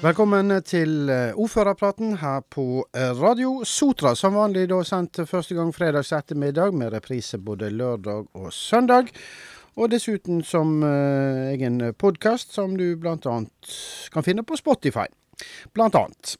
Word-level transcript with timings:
Velkommen 0.00 0.48
til 0.64 1.10
eh, 1.12 1.36
ordførerpraten 1.36 2.14
her 2.22 2.38
på 2.48 2.86
eh, 2.96 3.10
Radio 3.20 3.66
Sotra. 3.68 4.14
Som 4.16 4.38
vanlig 4.38 4.62
da 4.70 4.78
sendt 4.80 5.20
første 5.28 5.52
gang 5.58 5.74
fredags 5.76 6.14
ettermiddag, 6.16 6.72
med 6.72 6.94
reprise 6.94 7.36
både 7.36 7.68
lørdag 7.68 8.30
og 8.32 8.46
søndag. 8.48 9.12
Og 9.76 9.90
dessuten 9.92 10.40
som 10.40 10.80
uh, 10.80 11.52
egen 11.52 11.82
podkast, 12.00 12.56
som 12.56 12.78
du 12.80 12.96
bl.a. 12.96 13.36
kan 14.12 14.24
finne 14.24 14.42
på 14.42 14.56
Spotify. 14.56 15.04
Blant 15.76 16.00
annet. 16.00 16.32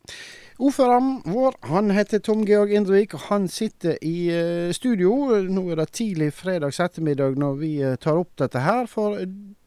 Ordføreren 0.57 1.21
vår 1.29 1.61
han 1.68 1.93
heter 1.93 2.25
Tom 2.25 2.46
Georg 2.49 2.72
Indrevik, 2.72 3.14
og 3.14 3.29
han 3.29 3.49
sitter 3.49 4.00
i 4.00 4.72
studio. 4.72 5.13
Nå 5.53 5.68
er 5.68 5.85
det 5.85 5.93
tidlig 6.00 6.32
fredags 6.32 6.81
ettermiddag 6.81 7.36
når 7.36 7.61
vi 7.61 7.75
tar 8.00 8.25
opp 8.25 8.32
dette 8.40 8.64
her. 8.64 8.89
For 8.89 9.21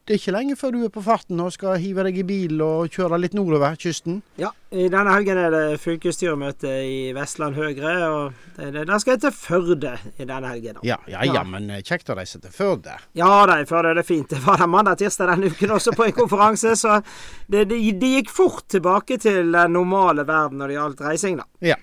det 0.03 0.17
er 0.17 0.19
ikke 0.19 0.31
lenge 0.35 0.55
før 0.59 0.73
du 0.75 0.81
er 0.83 0.89
på 0.91 1.01
farten 1.03 1.39
og 1.39 1.53
skal 1.55 1.77
hive 1.79 2.03
deg 2.03 2.17
i 2.19 2.25
bil 2.27 2.59
og 2.65 2.91
kjøre 2.91 3.21
litt 3.23 3.35
nordover 3.37 3.77
kysten? 3.79 4.17
Ja, 4.35 4.49
i 4.75 4.89
denne 4.91 5.13
helgen 5.13 5.39
er 5.39 5.53
det 5.53 5.77
fylkesstyremøte 5.79 6.73
i 6.83 6.97
Vestland 7.15 7.55
Høyre. 7.55 7.93
Og 8.11 8.73
da 8.75 8.97
skal 8.99 9.13
jeg 9.13 9.21
til 9.23 9.31
Førde 9.37 9.93
i 10.17 10.27
denne 10.27 10.51
helgen. 10.51 10.81
Ja, 10.83 10.97
ja, 11.07 11.21
ja, 11.23 11.37
ja, 11.39 11.45
men 11.47 11.71
eh, 11.71 11.79
kjekt 11.87 12.11
å 12.11 12.17
reise 12.19 12.41
til 12.43 12.51
Førde. 12.51 12.97
Ja 13.15 13.29
da, 13.47 13.61
Førde 13.69 13.93
er 13.93 14.01
det 14.01 14.03
fint. 14.09 14.27
Det 14.33 14.41
var 14.43 14.59
der 14.59 14.71
mandag 14.73 14.99
tirsdag 14.99 15.31
denne 15.31 15.53
uken 15.53 15.71
også 15.77 15.95
på 15.95 16.09
en 16.09 16.17
konferanse, 16.19 16.75
så 16.83 16.99
det, 17.47 17.69
det, 17.71 17.79
det, 18.01 18.11
gikk 18.17 18.35
fort 18.35 18.67
tilbake 18.75 19.21
til 19.23 19.55
den 19.55 19.75
normale 19.77 20.27
verden 20.27 20.59
når 20.59 20.73
det 20.73 20.79
gjaldt 20.81 21.07
reising, 21.07 21.39
da. 21.39 21.47
Ja. 21.63 21.79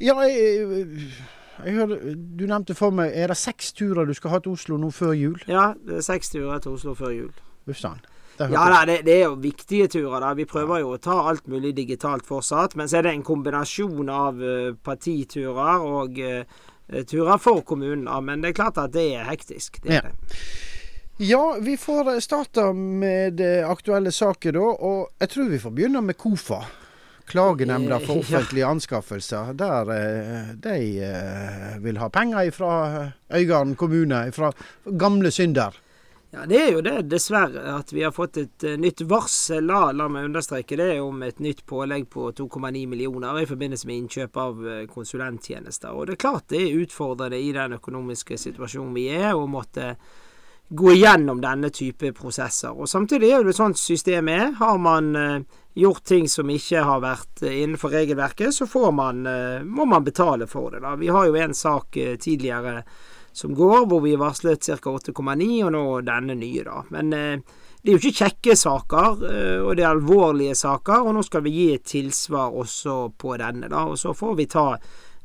Ja, 0.00 0.14
jeg 0.24 0.62
jeg 0.62 0.86
hører, 1.64 2.14
Du 2.16 2.46
nevnte 2.46 2.74
for 2.78 2.94
meg 2.94 3.12
Er 3.14 3.32
det 3.32 3.36
seks 3.40 3.72
turer 3.76 4.08
du 4.08 4.14
skal 4.16 4.34
ha 4.34 4.40
til 4.44 4.56
Oslo 4.56 4.78
nå 4.80 4.90
før 4.94 5.12
jul? 5.16 5.38
Ja, 5.50 5.72
det 5.86 6.00
er 6.00 6.06
seks 6.06 6.32
turer 6.32 6.62
til 6.62 6.78
Oslo 6.78 6.94
før 6.98 7.14
jul. 7.14 7.34
Ja, 8.48 8.62
da, 8.72 8.84
det, 8.88 9.02
det, 9.04 9.14
er 9.18 9.26
jo 9.28 9.36
viktige 9.36 9.88
turer. 9.88 10.20
da. 10.22 10.32
Vi 10.34 10.46
prøver 10.48 10.80
jo 10.80 10.94
å 10.94 11.00
ta 11.02 11.18
alt 11.28 11.46
mulig 11.50 11.74
digitalt 11.76 12.24
fortsatt. 12.26 12.76
Men 12.78 12.88
så 12.88 13.00
er 13.00 13.08
det 13.08 13.12
en 13.18 13.26
kombinasjon 13.26 14.08
av 14.08 14.40
uh, 14.40 14.72
partiturer 14.80 15.84
og 15.84 16.16
uh, 16.24 16.64
turer 17.04 17.36
for 17.42 17.60
kommunen. 17.66 18.06
Da. 18.08 18.20
men 18.24 18.40
det 18.40 18.52
er 18.52 18.58
klart 18.62 18.80
at 18.80 18.94
det 18.96 19.10
er 19.18 19.28
hektisk. 19.28 19.82
Det 19.84 19.92
er 19.92 20.00
ja. 20.00 20.02
det. 20.08 20.42
Ja, 21.20 21.42
vi 21.60 21.76
får 21.76 22.14
starte 22.24 22.70
med 22.72 23.42
aktuelle 23.68 24.12
saker 24.12 24.56
da. 24.56 24.68
Og 24.88 25.10
jeg 25.20 25.34
tror 25.34 25.50
vi 25.52 25.60
får 25.60 25.76
begynne 25.76 26.00
med 26.04 26.16
KOFA. 26.16 26.62
Klagenemnda 27.30 28.00
for 28.02 28.18
offentlige 28.22 28.66
anskaffelser, 28.66 29.52
der 29.58 29.92
eh, 29.94 30.48
de 30.64 30.80
eh, 31.06 31.76
vil 31.84 32.00
ha 32.02 32.08
penger 32.10 32.50
fra 32.54 32.72
Øygarden 33.30 33.76
kommune, 33.78 34.32
fra 34.32 34.52
gamle 34.98 35.30
synder. 35.30 35.78
Ja, 36.30 36.46
Det 36.46 36.58
er 36.62 36.72
jo 36.72 36.80
det, 36.82 37.08
dessverre, 37.10 37.62
at 37.74 37.92
vi 37.92 38.02
har 38.02 38.12
fått 38.14 38.36
et 38.38 38.66
nytt 38.78 39.02
varsel. 39.10 39.64
La, 39.66 39.90
la 39.90 40.06
meg 40.06 40.28
understreke 40.28 40.78
det, 40.78 41.00
om 41.02 41.22
et 41.26 41.40
nytt 41.42 41.64
pålegg 41.66 42.06
på 42.10 42.28
2,9 42.38 42.84
millioner 42.86 43.40
i 43.40 43.48
forbindelse 43.50 43.88
med 43.90 44.04
innkjøp 44.04 44.38
av 44.38 44.60
konsulenttjenester. 44.92 45.90
Og 45.90 46.06
det 46.06 46.14
er 46.14 46.22
klart 46.22 46.46
det 46.54 46.62
er 46.62 46.82
utfordrende 46.84 47.38
i 47.38 47.50
den 47.56 47.74
økonomiske 47.80 48.38
situasjonen 48.38 48.94
vi 48.94 49.08
er, 49.10 49.32
å 49.34 49.50
måtte 49.50 49.96
gå 50.70 50.92
igjennom 50.94 51.40
denne 51.42 51.70
type 51.74 52.12
prosesser. 52.14 52.70
Og 52.70 52.88
Samtidig 52.88 53.32
er 53.34 53.46
det 53.46 53.56
sånn 53.56 53.74
systemet 53.74 54.42
er. 54.44 54.52
Har 54.60 54.78
man 54.78 55.10
uh, 55.18 55.60
gjort 55.74 56.04
ting 56.04 56.28
som 56.28 56.50
ikke 56.50 56.82
har 56.84 57.02
vært 57.02 57.42
eh, 57.42 57.62
innenfor 57.62 57.94
regelverket, 57.94 58.54
så 58.54 58.90
man, 58.92 59.26
eh, 59.26 59.62
må 59.62 59.84
man 59.84 60.04
betale 60.04 60.46
for 60.46 60.70
det. 60.70 60.80
Da. 60.80 60.96
Vi 60.96 61.08
har 61.08 61.26
jo 61.26 61.36
en 61.36 61.54
sak 61.54 61.96
eh, 61.96 62.16
tidligere 62.16 62.82
som 63.32 63.54
går, 63.54 63.86
hvor 63.86 64.00
vi 64.02 64.16
varslet 64.18 64.66
ca. 64.66 64.90
8,9, 64.90 65.64
og 65.64 65.72
nå 65.72 65.84
denne 66.02 66.34
nye, 66.34 66.64
da. 66.66 66.82
Men 66.90 67.10
det 67.14 67.92
er 67.92 67.94
jo 67.94 68.00
ikke 68.00 68.24
kjekke 68.24 68.56
saker, 68.58 69.20
og 69.62 69.76
det 69.78 69.84
er 69.84 69.92
alvorlige 69.92 70.56
saker, 70.58 71.06
og 71.06 71.14
nå 71.14 71.22
skal 71.22 71.44
vi 71.44 71.52
gi 71.54 71.68
et 71.76 71.84
tilsvar 71.86 72.50
også 72.58 72.96
på 73.14 73.36
denne, 73.38 73.70
da. 73.70 73.84
Og 73.86 73.94
så 74.02 74.16
får 74.18 74.34
vi 74.34 74.48
ta 74.50 74.64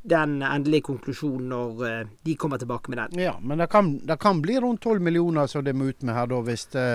den 0.06 0.38
endelige 0.46 0.86
konklusjonen 0.92 1.50
når 1.50 2.08
de 2.26 2.36
kommer 2.40 2.62
tilbake 2.62 2.94
med 2.94 3.02
den. 3.02 3.26
Ja, 3.26 3.36
men 3.42 3.62
det 3.62 3.70
kan, 3.74 3.96
det 4.06 4.20
kan 4.22 4.42
bli 4.42 4.60
rundt 4.62 4.86
12 4.86 5.02
millioner 5.02 5.50
som 5.52 5.66
det 5.66 5.74
må 5.74 5.90
ut 5.90 6.06
med 6.06 6.16
her, 6.16 6.30
da, 6.30 6.42
hvis 6.46 6.68
det, 6.76 6.88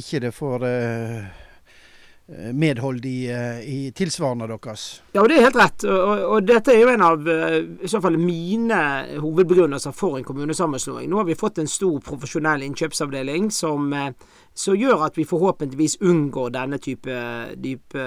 ikke 0.00 0.22
det 0.24 0.34
får 0.36 0.68
Eh, 2.28 2.52
medhold 2.54 3.04
i, 3.04 3.30
eh, 3.30 3.60
i 3.60 3.90
tilsvarende 3.90 4.46
deres. 4.46 5.02
Ja, 5.12 5.20
og 5.20 5.28
det 5.28 5.36
er 5.36 5.46
helt 5.48 5.56
rett. 5.58 5.84
Og, 5.84 6.20
og, 6.22 6.44
dette 6.46 6.70
er 6.72 6.78
jo 6.80 6.92
en 6.92 7.02
av 7.02 7.26
eh, 7.28 7.56
i 7.82 7.90
så 7.90 7.98
fall 8.00 8.14
mine 8.16 8.78
hovedbegrunnelser 9.20 9.92
for 9.92 10.16
en 10.16 10.24
kommunesammenslåing. 10.24 11.10
Nå 11.10 11.18
har 11.18 11.26
vi 11.28 11.36
fått 11.36 11.58
en 11.58 11.68
stor 11.68 11.98
profesjonell 12.06 12.62
innkjøpsavdeling 12.68 13.50
som, 13.52 13.90
som 14.54 14.78
gjør 14.78 15.02
at 15.08 15.18
vi 15.18 15.26
forhåpentligvis 15.28 15.98
unngår 16.00 16.54
denne 16.54 16.78
type, 16.80 17.18
type 17.58 18.06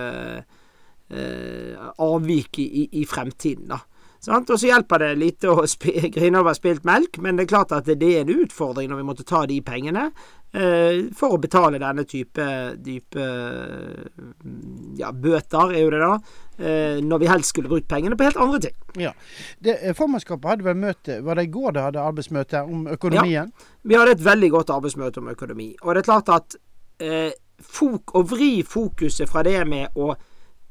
eh, 1.11 1.91
avvik 2.07 2.63
i, 2.63 2.87
i, 3.01 3.05
fremtiden. 3.05 3.67
da. 3.75 3.83
Sant? 4.25 4.49
Og 4.49 4.57
så 4.57 4.71
hjelper 4.71 5.03
det 5.03 5.11
lite 5.21 5.51
å 5.51 5.65
grine 6.15 6.41
over 6.41 6.57
spilt 6.57 6.87
melk, 6.87 7.19
men 7.21 7.37
det 7.37 7.45
er 7.45 7.53
klart 7.53 7.75
at 7.75 7.89
det 7.89 8.09
er 8.09 8.23
en 8.23 8.33
utfordring 8.45 8.89
når 8.89 9.01
vi 9.01 9.07
måtte 9.11 9.27
ta 9.27 9.43
de 9.49 9.59
pengene 9.65 10.07
eh, 10.09 11.05
for 11.15 11.35
å 11.35 11.41
betale 11.41 11.81
denne 11.81 12.07
type, 12.09 12.47
type 12.85 13.27
ja, 14.97 15.11
bøter, 15.11 15.75
er 15.75 15.83
jo 15.83 15.93
det 15.93 16.01
da. 16.01 16.11
Eh, 16.55 16.99
når 17.03 17.21
vi 17.21 17.29
helst 17.29 17.53
skulle 17.53 17.69
brukt 17.71 17.89
pengene 17.91 18.17
på 18.17 18.25
helt 18.25 18.41
andre 18.41 18.61
ting. 18.65 18.75
Ja. 19.05 19.11
Det, 19.59 19.77
eh, 19.81 19.95
formannskapet 19.97 20.53
hadde 20.53 20.63
vel 20.63 20.77
møte 20.79 21.17
Var 21.21 21.35
det 21.35 21.43
i 21.49 21.51
går 21.51 21.73
det 21.75 21.81
hadde 21.83 22.05
arbeidsmøte 22.09 22.61
om 22.63 22.85
økonomien? 22.87 23.51
Ja, 23.51 23.73
vi 23.83 23.97
hadde 23.99 24.15
et 24.15 24.23
veldig 24.23 24.51
godt 24.53 24.71
arbeidsmøte 24.73 25.21
om 25.21 25.33
økonomi. 25.33 25.73
Og 25.83 25.93
det 25.93 26.01
er 26.01 26.07
klart 26.07 26.31
at 26.31 26.55
eh, 27.03 27.33
fok, 27.59 28.15
å 28.15 28.23
vri 28.25 28.63
fokuset 28.63 29.29
fra 29.29 29.43
det 29.45 29.59
med 29.67 29.99
å 29.99 30.15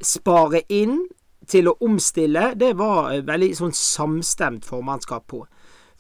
spare 0.05 0.65
inn 0.73 1.05
til 1.49 1.69
å 1.71 1.77
omstille, 1.85 2.53
det 2.59 2.75
var 2.79 3.13
veldig 3.27 3.51
sånn 3.59 3.75
samstemt 3.77 4.67
formannskap 4.69 5.27
på. 5.31 5.45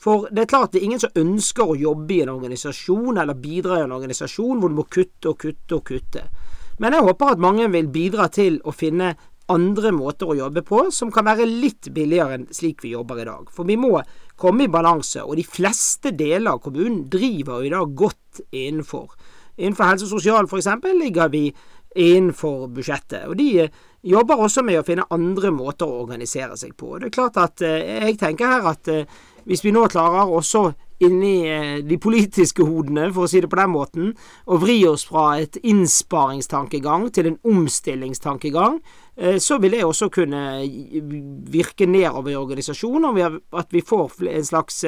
For 0.00 0.26
det 0.34 0.44
er 0.44 0.50
klart 0.50 0.72
det 0.74 0.82
er 0.82 0.88
ingen 0.88 1.02
som 1.02 1.14
ønsker 1.16 1.70
å 1.70 1.78
jobbe 1.78 2.16
i 2.16 2.22
en 2.24 2.32
organisasjon 2.34 3.20
eller 3.22 3.38
bidra 3.40 3.78
i 3.78 3.84
en 3.86 3.94
organisasjon 3.94 4.60
hvor 4.60 4.72
du 4.72 4.80
må 4.80 4.88
kutte 4.90 5.30
og 5.30 5.38
kutte 5.40 5.78
og 5.78 5.86
kutte. 5.88 6.26
Men 6.82 6.96
jeg 6.96 7.06
håper 7.06 7.36
at 7.36 7.42
mange 7.42 7.68
vil 7.70 7.88
bidra 7.94 8.26
til 8.34 8.58
å 8.66 8.74
finne 8.74 9.14
andre 9.52 9.92
måter 9.92 10.30
å 10.30 10.36
jobbe 10.38 10.64
på 10.64 10.86
som 10.94 11.10
kan 11.12 11.26
være 11.28 11.46
litt 11.46 11.90
billigere 11.94 12.38
enn 12.38 12.46
slik 12.54 12.82
vi 12.84 12.94
jobber 12.94 13.20
i 13.20 13.28
dag. 13.28 13.50
For 13.52 13.68
vi 13.68 13.76
må 13.80 13.92
komme 14.40 14.64
i 14.64 14.72
balanse, 14.72 15.22
og 15.22 15.36
de 15.38 15.44
fleste 15.46 16.14
deler 16.16 16.56
av 16.56 16.62
kommunen 16.64 17.04
driver 17.12 17.64
i 17.64 17.72
dag 17.72 17.92
godt 17.96 18.42
innenfor. 18.50 19.12
Innenfor 19.60 19.92
helse 19.92 20.08
og 20.08 20.16
sosial 20.16 20.48
f.eks. 20.48 20.70
ligger 20.98 21.30
vi 21.30 21.46
innenfor 21.94 22.66
budsjettet. 22.74 23.28
Og 23.28 23.36
de 23.38 23.68
jobber 24.04 24.40
også 24.44 24.64
med 24.64 24.80
å 24.80 24.86
finne 24.86 25.06
andre 25.14 25.52
måter 25.54 25.88
å 25.88 26.02
organisere 26.04 26.56
seg 26.60 26.74
på. 26.76 26.98
Det 26.98 27.08
er 27.08 27.14
klart 27.14 27.38
at 27.40 27.64
eh, 27.64 28.08
jeg 28.08 28.18
tenker 28.20 28.50
her 28.50 28.72
at 28.74 28.90
eh, 28.92 29.06
hvis 29.48 29.64
vi 29.64 29.72
nå 29.74 29.86
klarer 29.92 30.30
også 30.30 30.66
inni 31.04 31.34
eh, 31.50 31.78
de 31.84 31.98
politiske 32.00 32.64
hodene, 32.64 33.10
for 33.12 33.26
å 33.26 33.30
si 33.30 33.42
det 33.42 33.50
på 33.52 33.60
den 33.60 33.72
måten, 33.72 34.12
å 34.46 34.58
vri 34.60 34.78
oss 34.88 35.06
fra 35.08 35.38
et 35.42 35.58
innsparingstankegang 35.62 37.08
til 37.14 37.32
en 37.32 37.40
omstillingstankegang, 37.54 38.78
så 39.38 39.60
vil 39.62 39.76
det 39.76 39.84
også 39.86 40.08
kunne 40.10 40.40
virke 41.54 41.86
nedover 41.86 42.32
i 42.32 42.34
organisasjonen, 42.34 43.04
og 43.06 43.60
at 43.60 43.68
vi 43.70 43.84
får 43.86 44.16
en 44.26 44.48
slags 44.48 44.80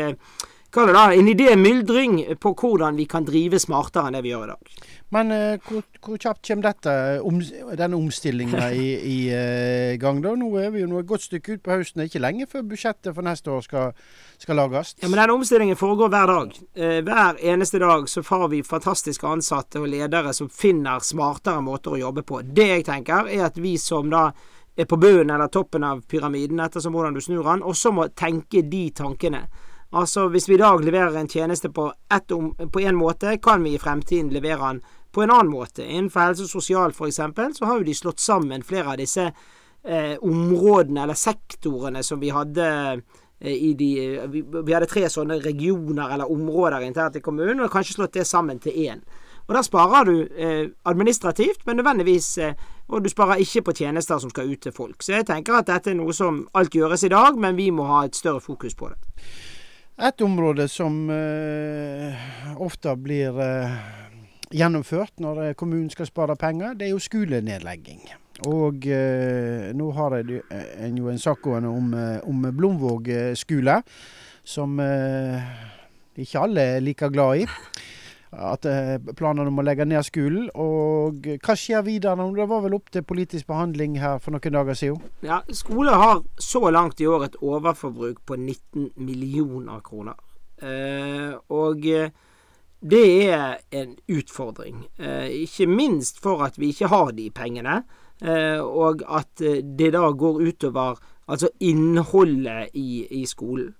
Kall 0.74 0.90
det 0.90 0.96
da 0.96 1.04
en 1.14 1.28
idémyldring 1.30 2.16
på 2.42 2.52
hvordan 2.58 2.96
vi 2.98 3.06
kan 3.08 3.24
drive 3.24 3.58
smartere 3.62 4.10
enn 4.10 4.16
det 4.18 4.22
vi 4.26 4.32
gjør 4.32 4.44
i 4.44 4.50
dag. 4.50 4.72
Men 5.14 5.30
uh, 5.30 5.58
hvor, 5.62 5.84
hvor, 6.02 6.18
kjapt 6.18 6.42
kommer 6.48 6.66
dette, 6.66 6.94
om, 7.22 7.38
denne 7.78 7.96
omstillinga 7.96 8.70
i, 8.74 8.86
i 8.98 9.18
uh, 9.30 9.92
gang? 10.02 10.18
da? 10.24 10.34
Nå 10.36 10.50
er 10.58 10.72
vi 10.74 10.82
jo 10.82 10.98
et 10.98 11.06
godt 11.06 11.28
stykke 11.28 11.56
ut 11.56 11.62
på 11.62 11.76
høsten. 11.78 12.02
Er 12.02 12.10
ikke 12.10 12.22
lenge 12.24 12.48
før 12.50 12.64
budsjettet 12.66 13.14
for 13.14 13.26
neste 13.26 13.52
år 13.54 13.62
skal, 13.68 13.94
skal 14.42 14.58
lages. 14.58 14.96
Ja, 14.98 15.06
Men 15.06 15.20
denne 15.22 15.36
omstillingen 15.38 15.78
foregår 15.78 16.10
hver 16.10 16.32
dag. 16.32 16.58
Uh, 16.74 16.98
hver 17.06 17.40
eneste 17.54 17.80
dag 17.82 18.10
så 18.10 18.24
får 18.26 18.48
vi 18.56 18.64
fantastiske 18.66 19.30
ansatte 19.30 19.80
og 19.80 19.88
ledere 19.94 20.34
som 20.36 20.50
finner 20.50 21.04
smartere 21.06 21.62
måter 21.62 21.94
å 21.94 22.02
jobbe 22.02 22.26
på. 22.26 22.42
Det 22.42 22.68
jeg 22.72 22.88
tenker, 22.90 23.30
er 23.30 23.46
at 23.46 23.62
vi 23.62 23.76
som 23.78 24.10
da 24.10 24.28
er 24.76 24.84
på 24.84 24.98
bunnen 25.00 25.30
eller 25.30 25.48
toppen 25.48 25.86
av 25.86 26.02
pyramiden, 26.10 26.60
ettersom 26.60 26.92
hvordan 26.92 27.14
du 27.16 27.22
snur 27.24 27.46
den, 27.46 27.62
også 27.64 27.94
må 27.94 28.10
tenke 28.12 28.66
de 28.66 28.88
tankene. 28.90 29.46
Altså, 29.96 30.26
hvis 30.28 30.48
vi 30.48 30.54
i 30.54 30.60
dag 30.60 30.82
leverer 30.84 31.16
en 31.16 31.28
tjeneste 31.28 31.70
på 31.72 31.90
én 32.10 32.96
måte, 32.98 33.38
kan 33.40 33.64
vi 33.64 33.74
i 33.74 33.80
fremtiden 33.80 34.32
levere 34.34 34.68
den 34.68 34.80
på 35.12 35.22
en 35.22 35.30
annen 35.32 35.48
måte. 35.52 35.84
Innenfor 35.84 36.20
helse 36.20 36.44
og 36.44 36.50
sosial 36.50 36.92
f.eks. 36.92 37.20
så 37.56 37.68
har 37.68 37.78
jo 37.78 37.86
de 37.86 37.94
slått 37.96 38.20
sammen 38.20 38.64
flere 38.66 38.92
av 38.92 38.98
disse 39.00 39.24
eh, 39.24 40.16
områdene 40.20 41.06
eller 41.06 41.16
sektorene 41.16 42.02
som 42.04 42.20
vi 42.20 42.28
hadde 42.34 42.66
eh, 42.66 43.54
i 43.54 43.72
de 43.78 43.90
vi, 44.28 44.42
vi, 44.42 44.74
hadde 44.74 44.90
tre 44.90 45.06
sånne 45.08 45.40
regioner 45.40 46.12
eller 46.12 46.32
områder 46.32 46.84
internt 46.84 47.16
i 47.16 47.24
kommunen, 47.24 47.64
og 47.64 47.72
kanskje 47.72 47.96
slått 47.96 48.18
det 48.18 48.26
sammen 48.28 48.60
til 48.60 48.76
én. 48.90 49.00
Og 49.46 49.54
Da 49.54 49.62
sparer 49.62 50.04
du 50.04 50.28
eh, 50.36 50.68
administrativt, 50.84 51.64
men 51.66 51.76
nødvendigvis 51.76 52.38
eh, 52.38 52.54
Og 52.88 53.04
du 53.04 53.08
sparer 53.08 53.40
ikke 53.40 53.62
på 53.62 53.72
tjenester 53.80 54.18
som 54.18 54.30
skal 54.30 54.52
ut 54.52 54.60
til 54.60 54.72
folk. 54.72 55.02
Så 55.02 55.16
jeg 55.16 55.26
tenker 55.26 55.56
at 55.56 55.66
dette 55.66 55.90
er 55.90 55.96
noe 55.98 56.12
som 56.14 56.44
alt 56.54 56.74
gjøres 56.74 57.02
i 57.02 57.10
dag, 57.10 57.38
men 57.38 57.56
vi 57.56 57.70
må 57.70 57.82
ha 57.88 58.04
et 58.04 58.14
større 58.14 58.40
fokus 58.40 58.76
på 58.78 58.92
det. 58.92 58.98
Et 59.96 60.20
område 60.20 60.66
som 60.68 61.06
uh, 61.08 62.24
ofte 62.60 62.92
blir 63.00 63.32
uh, 63.40 63.76
gjennomført 64.52 65.22
når 65.24 65.54
kommunen 65.56 65.88
skal 65.88 66.08
spare 66.10 66.36
penger, 66.36 66.76
det 66.76 66.88
er 66.88 66.92
jo 66.92 67.00
skolenedlegging. 67.00 68.04
Og 68.44 68.84
eh, 68.92 69.70
nå 69.72 69.86
har 69.96 70.18
en 70.20 70.98
jo 71.00 71.08
en 71.08 71.18
sak 71.18 71.40
gående 71.40 71.70
om, 71.72 71.94
om 72.28 72.42
Blomvåg 72.52 73.08
skole, 73.32 73.78
som 74.44 74.76
eh, 74.84 75.46
ikke 76.20 76.42
alle 76.44 76.66
er 76.76 76.84
like 76.84 77.08
glad 77.10 77.46
i 77.46 77.46
at 78.32 78.66
eh, 78.66 78.96
planene 79.16 79.50
om 79.50 79.60
å 79.60 79.64
legge 79.64 79.86
ned 79.88 80.04
skolen. 80.06 80.48
Og 80.58 81.26
hva 81.44 81.56
skjer 81.58 81.84
videre? 81.86 82.28
Det 82.36 82.48
var 82.50 82.64
vel 82.64 82.76
opp 82.78 82.90
til 82.92 83.06
politisk 83.06 83.48
behandling 83.50 83.98
her 84.02 84.20
for 84.22 84.34
noen 84.34 84.56
dager 84.58 84.78
siden? 84.78 85.00
Ja, 85.26 85.42
Skole 85.54 85.94
har 85.96 86.22
så 86.42 86.66
langt 86.74 87.00
i 87.00 87.08
år 87.10 87.28
et 87.28 87.40
overforbruk 87.40 88.22
på 88.26 88.38
19 88.38 88.92
millioner 88.96 89.82
kroner. 89.86 90.18
Eh, 90.62 91.36
og 91.52 91.86
eh, 91.90 92.10
det 92.86 93.06
er 93.32 93.56
en 93.74 93.96
utfordring. 94.12 94.84
Ikke 95.32 95.66
minst 95.66 96.20
for 96.22 96.44
at 96.44 96.58
vi 96.60 96.70
ikke 96.70 96.90
har 96.92 97.14
de 97.16 97.30
pengene. 97.34 97.80
Og 98.62 99.00
at 99.08 99.40
det 99.40 99.88
da 99.96 100.10
går 100.12 100.42
utover 100.44 101.00
altså 101.26 101.48
innholdet 101.64 102.76
i, 102.76 103.06
i 103.10 103.24
skolen. 103.26 103.72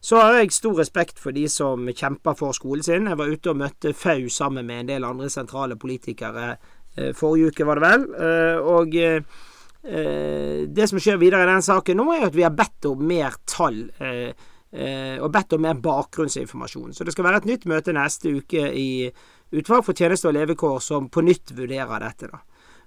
Så 0.00 0.18
har 0.20 0.36
jeg 0.38 0.54
stor 0.54 0.78
respekt 0.78 1.18
for 1.18 1.34
de 1.34 1.48
som 1.50 1.88
kjemper 1.90 2.36
for 2.38 2.54
skolen 2.56 2.84
sin. 2.86 3.08
Jeg 3.10 3.18
var 3.18 3.30
ute 3.32 3.50
og 3.50 3.58
møtte 3.58 3.94
FAU 3.96 4.28
sammen 4.30 4.66
med 4.68 4.84
en 4.84 4.90
del 4.92 5.06
andre 5.08 5.30
sentrale 5.32 5.78
politikere 5.80 6.52
eh, 6.52 7.10
forrige 7.18 7.50
uke, 7.50 7.66
var 7.66 7.80
det 7.80 7.86
vel. 7.86 8.04
Eh, 8.28 8.68
og 8.76 8.94
eh, 9.02 10.68
det 10.68 10.86
som 10.90 11.00
skjer 11.02 11.18
videre 11.18 11.46
i 11.46 11.50
den 11.50 11.64
saken 11.64 11.98
nå, 11.98 12.06
er 12.14 12.28
at 12.28 12.36
vi 12.36 12.46
har 12.46 12.54
bedt 12.54 12.90
om 12.90 13.02
mer 13.08 13.40
tall. 13.48 13.88
og 14.68 15.30
bedt 15.32 15.54
om 15.56 15.62
mer 15.64 15.78
bakgrunnsinformasjon. 15.80 16.92
Så 16.92 17.04
det 17.04 17.14
skal 17.14 17.24
være 17.24 17.38
et 17.40 17.46
nytt 17.48 17.62
møte 17.70 17.94
neste 17.96 18.28
uke 18.36 18.66
i 18.68 19.08
Utvalg 19.48 19.86
for 19.86 19.96
tjeneste 19.96 20.28
og 20.28 20.34
levekår 20.36 20.82
som 20.84 21.06
på 21.08 21.22
nytt 21.24 21.54
vurderer 21.56 22.02
dette. 22.04 22.28
da. 22.28 22.42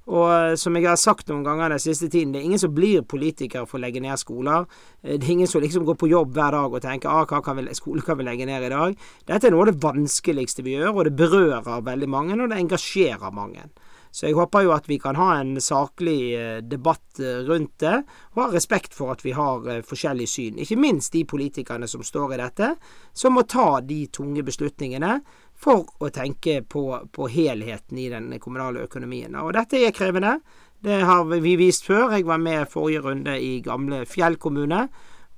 Og 0.10 0.26
eh, 0.34 0.56
som 0.58 0.76
jeg 0.78 0.88
har 0.90 0.98
sagt 0.98 1.30
noen 1.30 1.44
ganger 1.46 1.76
den 1.76 1.82
siste 1.82 2.10
tiden, 2.10 2.34
det 2.34 2.42
er 2.42 2.48
ingen 2.50 2.62
som 2.62 2.74
blir 2.74 3.06
politiker 3.06 3.68
for 3.70 3.78
å 3.78 3.84
legge 3.84 4.02
ned 4.02 4.18
skoler. 4.20 4.66
Eh, 5.04 5.20
det 5.20 5.28
er 5.28 5.36
ingen 5.36 5.52
som 5.52 5.62
liksom 5.62 5.86
går 5.86 6.00
på 6.02 6.10
jobb 6.10 6.34
hver 6.38 6.58
dag 6.58 6.74
og 6.74 6.82
tenker 6.82 7.12
ah, 7.12 7.28
hva 7.30 7.44
kan 7.46 7.60
vi, 7.60 7.68
skole 7.78 8.02
kan 8.06 8.18
vi 8.18 8.26
legge 8.26 8.50
ned 8.50 8.66
i 8.66 8.74
dag. 8.74 8.98
Dette 9.30 9.50
er 9.50 9.54
noe 9.54 9.68
av 9.68 9.72
det 9.72 9.84
vanskeligste 9.84 10.66
vi 10.66 10.76
gjør, 10.80 10.96
og 10.96 11.08
det 11.08 11.16
berører 11.20 11.86
veldig 11.86 12.10
mange, 12.10 12.40
og 12.40 12.50
det 12.50 12.60
engasjerer 12.64 13.36
mange. 13.36 13.70
Så 14.12 14.26
jeg 14.28 14.36
håper 14.36 14.66
jo 14.66 14.74
at 14.76 14.90
vi 14.92 14.98
kan 15.00 15.16
ha 15.16 15.38
en 15.40 15.54
saklig 15.64 16.34
eh, 16.36 16.58
debatt 16.66 17.22
rundt 17.48 17.78
det, 17.84 18.02
og 18.34 18.42
ha 18.42 18.50
respekt 18.56 18.98
for 18.98 19.14
at 19.14 19.22
vi 19.24 19.36
har 19.38 19.86
forskjellig 19.88 20.28
syn. 20.28 20.60
Ikke 20.60 20.80
minst 20.82 21.14
de 21.14 21.22
politikerne 21.30 21.88
som 21.88 22.04
står 22.04 22.34
i 22.36 22.42
dette, 22.42 22.74
som 23.14 23.38
må 23.38 23.46
ta 23.46 23.78
de 23.86 24.02
tunge 24.12 24.44
beslutningene 24.48 25.20
for 25.62 25.86
å 26.02 26.10
tenke 26.14 26.62
på, 26.66 26.84
på, 27.14 27.30
helheten 27.30 28.00
i 28.02 28.10
den 28.10 28.32
kommunale 28.42 28.88
økonomien. 28.88 29.36
Og 29.44 29.54
dette 29.54 29.78
er 29.78 29.94
krevende. 29.94 30.40
Det 30.82 31.04
har 31.06 31.28
vi 31.30 31.56
vist 31.60 31.86
før. 31.86 32.16
Jeg 32.16 32.26
var 32.26 32.42
med 32.42 32.70
forrige 32.72 33.04
runde 33.06 33.38
i 33.38 33.60
gamle 33.66 34.02
Fjell 34.10 34.40
kommune. 34.42 34.88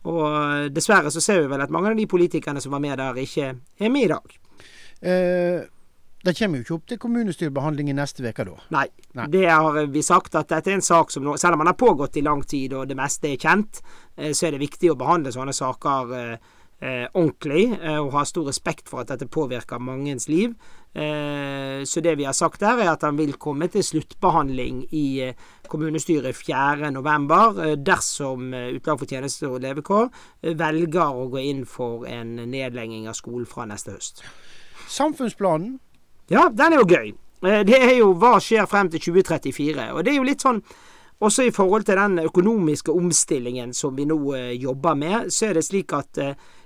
Og 0.08 0.72
dessverre 0.76 1.12
så 1.12 1.22
ser 1.24 1.44
vi 1.44 1.52
vel 1.52 1.64
at 1.64 1.72
mange 1.72 1.92
av 1.92 2.00
de 2.00 2.08
politikerne 2.08 2.64
som 2.64 2.76
var 2.76 2.84
med 2.84 2.98
der, 3.00 3.20
ikke 3.20 3.54
er 3.80 3.92
med 3.92 4.08
i 4.08 4.12
dag. 4.12 4.40
Eh, 5.04 5.64
det 6.24 6.34
kommer 6.38 6.60
jo 6.60 6.64
ikke 6.64 6.76
opp 6.78 6.86
til 6.88 7.00
kommunestyrebehandling 7.04 7.90
i 7.92 7.96
neste 7.98 8.24
uke 8.24 8.46
da? 8.48 8.56
Nei. 8.72 8.86
Nei. 9.20 9.28
Det 9.32 9.44
har 9.50 9.80
vi 9.92 10.04
sagt 10.06 10.36
at 10.40 10.52
dette 10.52 10.72
er 10.72 10.80
en 10.80 10.86
sak 10.86 11.12
som 11.12 11.26
nå, 11.26 11.36
selv 11.40 11.58
om 11.58 11.64
den 11.64 11.72
har 11.74 11.80
pågått 11.80 12.20
i 12.20 12.24
lang 12.24 12.44
tid 12.48 12.76
og 12.80 12.88
det 12.88 12.96
meste 13.00 13.34
er 13.34 13.40
kjent, 13.40 13.82
eh, 14.16 14.32
så 14.32 14.48
er 14.48 14.56
det 14.56 14.64
viktig 14.64 14.94
å 14.94 15.00
behandle 15.00 15.36
sånne 15.36 15.56
saker 15.56 16.16
eh, 16.20 16.54
ordentlig, 17.14 17.78
eh, 17.82 18.00
og 18.00 18.12
har 18.14 18.26
stor 18.28 18.48
respekt 18.50 18.90
for 18.92 19.04
at 19.04 19.12
dette 19.14 19.30
påvirker 19.32 19.80
mangens 19.80 20.28
liv. 20.28 20.56
Eh, 20.96 21.84
så 21.84 22.00
det 22.00 22.16
vi 22.16 22.24
har 22.24 22.34
sagt 22.34 22.60
der, 22.60 22.78
er 22.78 22.92
at 22.92 23.02
han 23.02 23.18
vil 23.18 23.34
komme 23.34 23.68
til 23.68 23.84
sluttbehandling 23.84 24.84
i 24.94 25.22
eh, 25.26 25.34
kommunestyret 25.68 26.36
4.11. 26.38 27.64
Eh, 27.66 27.74
dersom 27.82 28.54
Utvalg 28.54 29.02
for 29.02 29.10
tjenester 29.10 29.50
og 29.50 29.64
levekår 29.64 30.12
velger 30.54 31.18
å 31.18 31.26
gå 31.34 31.42
inn 31.42 31.66
for 31.66 32.06
en 32.06 32.36
nedlegging 32.38 33.10
av 33.10 33.18
skolen 33.18 33.50
fra 33.50 33.66
neste 33.66 33.96
høst. 33.96 34.22
Samfunnsplanen? 34.88 35.80
Ja, 36.30 36.50
den 36.54 36.74
er 36.74 36.84
jo 36.84 36.88
gøy. 36.88 37.14
Det 37.44 37.76
er 37.76 37.98
jo 37.98 38.14
hva 38.16 38.38
skjer 38.40 38.70
frem 38.70 38.88
til 38.94 39.02
2034. 39.10 39.90
Og 39.92 40.06
det 40.06 40.14
er 40.14 40.22
jo 40.22 40.28
litt 40.28 40.46
sånn 40.46 40.62
også 41.24 41.48
i 41.48 41.52
forhold 41.56 41.86
til 41.88 41.98
den 42.00 42.22
økonomiske 42.22 42.92
omstillingen 42.92 43.74
som 43.76 43.96
vi 43.96 44.06
nå 44.08 44.18
jobber 44.60 44.96
med, 45.00 45.32
så 45.32 45.50
er 45.50 45.58
det 45.58 45.66
slik 45.66 45.94
at 45.96 46.20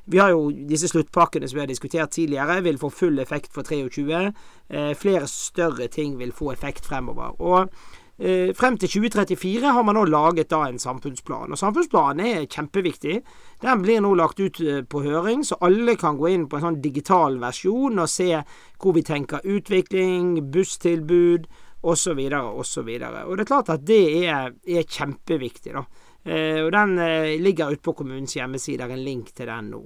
vi 0.08 0.20
har 0.22 0.32
jo 0.32 0.50
disse 0.70 0.88
sluttpakkene 0.88 1.48
som 1.48 1.58
vi 1.58 1.66
har 1.66 1.70
diskutert 1.70 2.16
tidligere, 2.16 2.62
vil 2.64 2.80
få 2.80 2.90
full 2.90 3.20
effekt 3.20 3.54
for 3.54 3.68
23. 3.68 4.32
Eh, 4.70 4.94
flere 4.96 5.28
større 5.28 5.88
ting 5.92 6.18
vil 6.20 6.32
få 6.32 6.54
effekt 6.54 6.88
fremover. 6.88 7.36
Og 7.44 7.74
eh, 8.20 8.54
frem 8.56 8.78
til 8.80 8.90
2034 8.90 9.74
har 9.76 9.84
man 9.84 10.00
nå 10.00 10.06
laget 10.08 10.50
da 10.54 10.64
en 10.68 10.80
samfunnsplan. 10.80 11.52
Og 11.52 11.60
samfunnsplanen 11.60 12.26
er 12.26 12.48
kjempeviktig. 12.48 13.20
Den 13.62 13.84
blir 13.84 14.00
nå 14.02 14.14
lagt 14.16 14.40
ut 14.40 14.62
eh, 14.64 14.82
på 14.88 15.04
høring, 15.04 15.44
så 15.44 15.60
alle 15.68 15.98
kan 16.00 16.20
gå 16.20 16.32
inn 16.32 16.48
på 16.48 16.60
en 16.60 16.70
sånn 16.70 16.82
digital 16.82 17.40
versjon 17.44 18.00
og 18.00 18.12
se 18.12 18.32
hvor 18.80 18.96
vi 18.96 19.04
tenker 19.04 19.44
utvikling, 19.44 20.38
busstilbud 20.54 21.52
osv. 21.84 22.20
osv. 22.32 22.90
Og 23.28 23.36
det 23.36 23.44
er 23.44 23.52
klart 23.52 23.76
at 23.76 23.88
det 23.88 24.04
er, 24.24 24.54
er 24.56 24.88
kjempeviktig, 24.88 25.76
da. 25.76 25.84
Eh, 26.28 26.64
og 26.66 26.72
Den 26.76 26.98
eh, 27.00 27.38
ligger 27.40 27.72
ute 27.72 27.84
på 27.84 27.96
kommunens 27.96 28.36
hjemmeside. 28.36 28.84
Det 28.84 28.92
er 28.92 28.98
en 28.98 29.06
link 29.06 29.32
til 29.36 29.48
den 29.48 29.72
nå. 29.72 29.84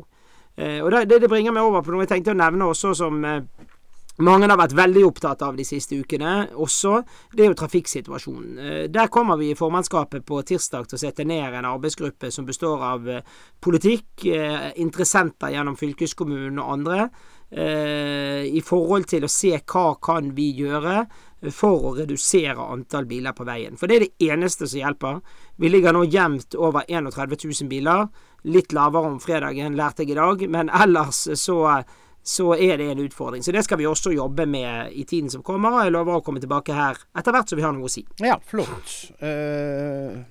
Eh, 0.58 0.80
og 0.82 0.92
det, 0.92 1.20
det, 1.22 1.30
bringer 1.30 1.54
meg 1.54 1.68
over 1.68 1.86
på 1.86 1.94
noe 1.94 2.08
jeg 2.08 2.16
tenkte 2.16 2.34
å 2.34 2.42
nevne 2.42 2.72
også 2.72 2.96
som 2.98 3.22
mange 4.22 4.50
har 4.50 4.60
vært 4.60 4.76
veldig 4.76 5.04
opptatt 5.08 5.42
av 5.46 5.56
de 5.58 5.64
siste 5.66 5.96
ukene 5.98 6.52
også, 6.60 6.98
det 7.34 7.46
er 7.46 7.48
jo 7.54 7.58
trafikksituasjonen. 7.58 8.90
Der 8.92 9.08
kommer 9.10 9.40
vi 9.40 9.48
i 9.50 9.58
formannskapet 9.58 10.26
på 10.28 10.42
tirsdag 10.46 10.90
til 10.90 10.98
å 10.98 11.02
sette 11.02 11.26
ned 11.26 11.56
en 11.58 11.70
arbeidsgruppe 11.72 12.30
som 12.30 12.46
består 12.46 12.84
av 12.86 13.08
politikk, 13.64 14.28
interessenter 14.84 15.56
gjennom 15.56 15.80
fylkeskommunen 15.80 16.60
og 16.62 16.74
andre, 16.76 17.08
i 18.52 18.62
forhold 18.68 19.10
til 19.10 19.26
å 19.26 19.32
se 19.32 19.56
hva 19.58 19.88
kan 20.04 20.36
vi 20.38 20.52
gjøre 20.60 21.00
for 21.50 21.88
å 21.90 21.94
redusere 21.98 22.62
antall 22.62 23.08
biler 23.10 23.34
på 23.34 23.46
veien. 23.48 23.78
For 23.80 23.90
det 23.90 23.96
er 23.96 24.06
det 24.06 24.30
eneste 24.30 24.68
som 24.70 24.82
hjelper. 24.84 25.22
Vi 25.58 25.72
ligger 25.72 25.96
nå 25.96 26.04
jevnt 26.06 26.56
over 26.60 26.86
31 26.88 27.34
000 27.48 27.72
biler. 27.72 28.06
Litt 28.54 28.74
lavere 28.74 29.10
om 29.10 29.20
fredagen, 29.22 29.78
lærte 29.78 30.06
jeg 30.06 30.14
i 30.14 30.20
dag. 30.20 30.46
Men 30.54 30.70
ellers 30.70 31.24
så, 31.42 31.58
så 32.22 32.52
er 32.54 32.78
det 32.78 32.92
en 32.92 33.02
utfordring. 33.08 33.42
Så 33.44 33.56
det 33.56 33.66
skal 33.66 33.82
vi 33.82 33.90
også 33.90 34.14
jobbe 34.14 34.46
med 34.46 34.94
i 34.94 35.06
tiden 35.10 35.34
som 35.34 35.42
kommer. 35.46 35.74
Og 35.74 35.88
jeg 35.88 35.96
lover 35.98 36.20
å 36.20 36.26
komme 36.26 36.44
tilbake 36.44 36.78
her 36.78 37.02
etter 37.18 37.34
hvert 37.34 37.50
som 37.50 37.62
vi 37.62 37.66
har 37.66 37.74
noe 37.74 37.90
å 37.90 37.94
si. 37.94 38.06
Ja, 38.22 38.38
flott. 38.46 38.94
Uh, 39.18 40.22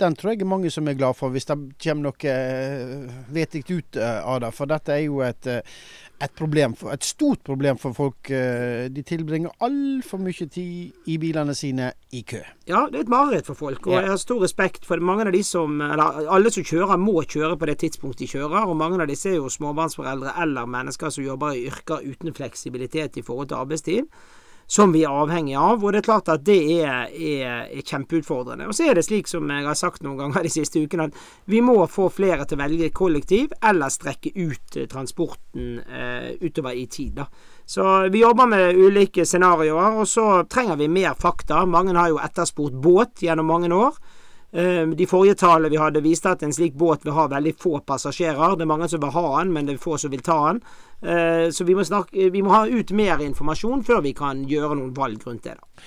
den 0.00 0.16
tror 0.18 0.32
jeg 0.32 0.42
er 0.42 0.50
mange 0.50 0.70
som 0.74 0.88
er 0.90 0.96
glad 0.98 1.14
for, 1.14 1.30
hvis 1.30 1.46
det 1.46 1.58
kommer 1.82 2.10
noe 2.10 2.34
uh, 2.34 3.20
vettig 3.34 3.64
ut 3.70 4.00
uh, 4.00 4.22
av 4.26 4.42
det. 4.42 4.50
For 4.56 4.70
dette 4.70 4.96
er 4.96 5.04
jo 5.06 5.20
et 5.26 5.50
uh, 5.50 5.60
et, 6.22 6.32
problem 6.36 6.74
et 6.92 7.04
stort 7.04 7.42
problem 7.44 7.78
for 7.80 7.92
folk. 7.92 8.30
Eh, 8.30 8.86
de 8.92 9.02
tilbringer 9.06 9.52
altfor 9.64 10.20
mye 10.22 10.46
tid 10.46 11.10
i 11.10 11.16
bilene 11.20 11.54
sine 11.54 11.90
i 12.12 12.22
kø. 12.26 12.40
Ja, 12.68 12.84
det 12.90 13.00
er 13.00 13.06
et 13.06 13.12
mareritt 13.12 13.48
for 13.50 13.58
folk. 13.58 13.86
Og 13.86 13.98
jeg 13.98 14.10
har 14.10 14.20
stor 14.20 14.42
respekt 14.44 14.86
for 14.86 15.02
mange 15.02 15.26
av 15.26 15.32
de 15.34 15.42
som 15.44 15.80
Eller 15.80 16.28
alle 16.30 16.50
som 16.50 16.64
kjører, 16.64 16.96
må 16.96 17.22
kjøre 17.22 17.58
på 17.58 17.66
det 17.66 17.78
tidspunktet 17.82 18.24
de 18.24 18.30
kjører. 18.36 18.68
Og 18.68 18.76
mange 18.76 19.00
av 19.02 19.10
disse 19.10 19.30
er 19.30 19.40
jo 19.40 19.50
småbarnsforeldre 19.50 20.36
eller 20.42 20.70
mennesker 20.70 21.10
som 21.10 21.24
jobber 21.24 21.54
i 21.54 21.66
yrker 21.68 22.04
uten 22.04 22.34
fleksibilitet 22.34 23.18
i 23.18 23.22
forhold 23.22 23.48
til 23.48 23.60
arbeidstid 23.60 24.08
som 24.66 24.92
vi 24.92 25.04
er 25.04 25.12
avhengig 25.12 25.56
av. 25.58 25.84
Og 25.84 25.92
det 25.92 26.02
er 26.02 26.06
klart 26.08 26.30
at 26.32 26.44
det 26.46 26.58
er, 26.80 27.10
er, 27.12 27.66
er, 27.68 27.82
kjempeutfordrende. 27.82 28.68
Og 28.68 28.76
så 28.76 28.88
er 28.88 28.98
det 28.98 29.06
slik 29.06 29.28
som 29.30 29.50
jeg 29.50 29.66
har 29.66 29.78
sagt 29.78 30.04
noen 30.04 30.18
ganger 30.20 30.46
de 30.46 30.52
siste 30.52 30.82
ukene, 30.82 31.08
at 31.10 31.50
vi 31.50 31.60
må 31.64 31.76
få 31.90 32.08
flere 32.12 32.46
til 32.48 32.58
å 32.58 32.64
velge 32.64 32.90
kollektiv, 32.96 33.54
eller 33.64 33.92
strekke 33.92 34.34
ut 34.34 34.78
eh, 34.80 34.88
transporten 34.90 35.78
eh, 35.84 36.32
utover 36.40 36.76
i 36.78 36.86
tid. 36.86 37.20
da. 37.20 37.28
Så 37.66 38.08
vi 38.12 38.24
jobber 38.24 38.48
med 38.50 38.76
ulike 38.76 39.24
scenarioer, 39.26 40.00
og 40.00 40.08
så 40.08 40.44
trenger 40.50 40.80
vi 40.80 40.90
mer 40.92 41.16
fakta. 41.18 41.64
Mange 41.66 41.96
har 41.96 42.12
jo 42.12 42.20
etterspurt 42.22 42.76
båt 42.76 43.24
gjennom 43.24 43.48
mange 43.48 43.72
år. 43.74 43.96
Ehm, 44.54 44.94
de 44.96 45.06
forrige 45.06 45.34
tallene 45.34 45.72
vi 45.72 45.80
hadde, 45.82 46.02
viste 46.04 46.30
at 46.30 46.42
en 46.46 46.52
slik 46.54 46.76
båt 46.78 47.02
vil 47.02 47.16
ha 47.16 47.26
veldig 47.32 47.56
få 47.58 47.80
passasjerer. 47.86 48.54
Det 48.54 48.62
er 48.62 48.70
mange 48.70 48.88
som 48.88 49.02
vil 49.02 49.14
ha 49.16 49.26
den, 49.40 49.52
men 49.52 49.66
det 49.66 49.74
er 49.74 49.82
få 49.82 49.98
som 49.98 50.12
vil 50.14 50.22
ta 50.22 50.38
den. 50.46 50.60
Ehm, 51.02 51.50
så 51.52 51.66
vi 51.66 51.74
må, 51.74 51.82
snakke, 51.82 52.30
vi 52.30 52.42
må 52.42 52.54
ha 52.54 52.64
ut 52.70 52.94
mer 52.94 53.22
informasjon 53.24 53.82
før 53.84 54.04
vi 54.06 54.14
kan 54.14 54.44
gjøre 54.46 54.78
noen 54.78 54.94
valg 54.94 55.26
rundt 55.26 55.48
det. 55.48 55.58
da. 55.58 55.86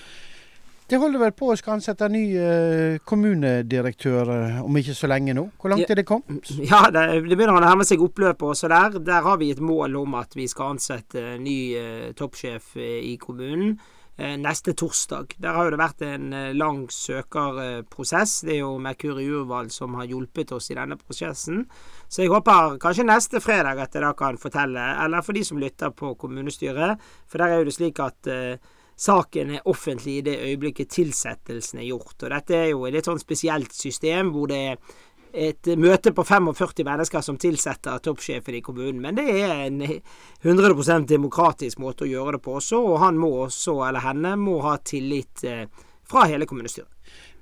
Det 0.88 0.96
holder 1.00 1.20
vel 1.20 1.34
på 1.36 1.50
å 1.52 1.56
skal 1.60 1.74
ansette 1.76 2.08
ny 2.08 2.22
uh, 2.40 3.00
kommunedirektør 3.04 4.30
uh, 4.32 4.60
om 4.64 4.78
ikke 4.80 4.94
så 4.96 5.10
lenge 5.12 5.34
nå. 5.36 5.44
Hvor 5.60 5.74
langt 5.74 5.92
er 5.92 6.00
det 6.00 6.06
kommet? 6.08 6.48
Ja, 6.64 6.86
det, 6.88 7.02
det, 7.26 7.36
begynner 7.36 7.60
å 7.60 7.64
nærme 7.64 7.84
seg 7.84 8.00
oppløpet 8.06 8.46
også 8.54 8.70
der. 8.72 8.96
Der 9.04 9.26
har 9.26 9.36
vi 9.42 9.50
et 9.52 9.60
mål 9.60 9.98
om 10.00 10.16
at 10.16 10.32
vi 10.40 10.48
skal 10.48 10.78
ansette 10.78 11.36
ny 11.44 11.58
uh, 11.76 12.08
toppsjef 12.16 12.78
i 12.80 13.18
kommunen. 13.20 13.76
Eh, 14.20 14.38
neste 14.38 14.74
torsdag. 14.74 15.36
Der 15.38 15.54
har 15.54 15.68
jo 15.68 15.72
det 15.76 15.78
vært 15.78 16.00
en 16.02 16.32
eh, 16.34 16.56
lang 16.58 16.88
søkerprosess. 16.90 18.40
Det 18.48 18.56
er 18.56 18.64
jo 18.64 18.72
Merkur 18.82 19.20
Urvalg 19.22 19.70
som 19.70 19.94
har 20.00 20.08
hjulpet 20.10 20.56
oss 20.58 20.72
i 20.74 20.78
denne 20.80 20.98
prosessen. 20.98 21.68
Så 22.10 22.24
jeg 22.24 22.32
håper 22.34 22.80
kanskje 22.82 23.06
neste 23.06 23.38
fredag 23.46 23.78
at 23.84 23.94
jeg 23.94 24.02
da 24.02 24.16
kan 24.18 24.40
fortelle, 24.42 24.88
eller 25.04 25.22
for 25.22 25.38
de 25.38 25.44
som 25.46 25.62
lytter 25.62 25.94
på 25.94 26.16
kommunestyret, 26.18 26.98
for 27.30 27.44
der 27.44 27.54
er 27.54 27.62
jo 27.62 27.68
det 27.70 27.76
slik 27.78 28.02
at 28.02 28.32
uh, 28.32 28.74
saken 28.98 29.54
er 29.60 29.70
offentlig 29.70 30.16
i 30.18 30.26
det 30.26 30.40
øyeblikket 30.48 30.96
tilsettelsen 30.98 31.84
er 31.84 31.92
gjort. 31.92 32.18
Og 32.18 32.34
dette 32.34 32.58
er 32.58 32.72
jo 32.72 32.88
et 32.88 32.98
litt 32.98 33.06
sånn 33.06 33.22
spesielt 33.22 33.78
system 33.78 34.34
hvor 34.34 34.50
det 34.50 34.64
er 34.72 34.96
et 35.38 35.70
møte 35.78 36.14
på 36.16 36.24
45 36.26 36.86
mennesker 36.88 37.24
som 37.26 37.38
tilsetter 37.42 38.02
toppsjefen 38.04 38.58
i 38.58 38.64
kommunen. 38.66 39.00
Men 39.04 39.18
det 39.20 39.28
er 39.38 39.66
en 39.68 39.84
100% 39.86 41.08
demokratisk 41.10 41.82
måte 41.84 42.08
å 42.08 42.10
gjøre 42.10 42.38
det 42.38 42.44
på 42.46 42.58
også, 42.58 42.82
og 42.82 43.00
han 43.04 43.20
må 43.22 43.32
også, 43.46 43.80
eller 43.88 44.06
henne, 44.08 44.36
må 44.42 44.58
ha 44.66 44.78
tillit 44.82 45.46
eh, 45.48 45.66
fra 46.08 46.26
hele 46.32 46.48
kommunestyret. 46.50 46.90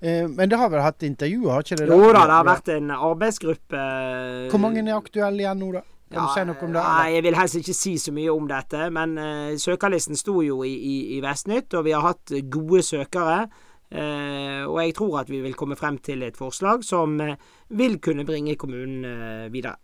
Eh, 0.02 0.28
men 0.28 0.52
det 0.52 0.60
har 0.60 0.72
vel 0.74 0.84
hatt 0.84 1.06
intervjuer, 1.08 1.52
har 1.54 1.66
ikke 1.66 1.82
det? 1.82 1.90
Jo 1.90 2.12
da, 2.12 2.26
det 2.26 2.38
har 2.38 2.48
vært 2.52 2.72
en 2.76 2.96
arbeidsgruppe. 2.96 3.84
Hvor 4.52 4.64
mange 4.64 4.84
er 4.84 4.96
aktuelle 4.98 5.46
igjen 5.46 5.62
nå, 5.64 5.76
da? 5.78 5.86
Kan 6.06 6.20
ja, 6.22 6.26
du 6.26 6.36
si 6.36 6.44
noe 6.46 6.68
om 6.68 6.74
det? 6.76 6.82
Nei, 6.86 7.06
Jeg 7.16 7.24
vil 7.26 7.38
helst 7.40 7.58
ikke 7.60 7.74
si 7.74 7.96
så 7.98 8.12
mye 8.14 8.34
om 8.34 8.50
dette. 8.50 8.90
Men 8.94 9.16
uh, 9.18 9.56
søkerlisten 9.58 10.20
sto 10.20 10.38
jo 10.46 10.60
i, 10.68 10.76
i, 10.76 10.98
i 11.18 11.22
Vestnytt, 11.24 11.74
og 11.74 11.88
vi 11.88 11.96
har 11.96 12.06
hatt 12.06 12.36
gode 12.54 12.84
søkere. 12.86 13.48
Uh, 13.94 14.66
og 14.66 14.80
jeg 14.82 14.96
tror 14.98 15.20
at 15.22 15.30
vi 15.30 15.40
vil 15.44 15.54
komme 15.54 15.78
frem 15.78 16.00
til 16.02 16.24
et 16.26 16.38
forslag 16.38 16.82
som 16.84 17.20
uh, 17.22 17.36
vil 17.78 18.00
kunne 18.02 18.26
bringe 18.26 18.58
kommunen 18.58 19.06
uh, 19.06 19.54
videre. 19.54 19.78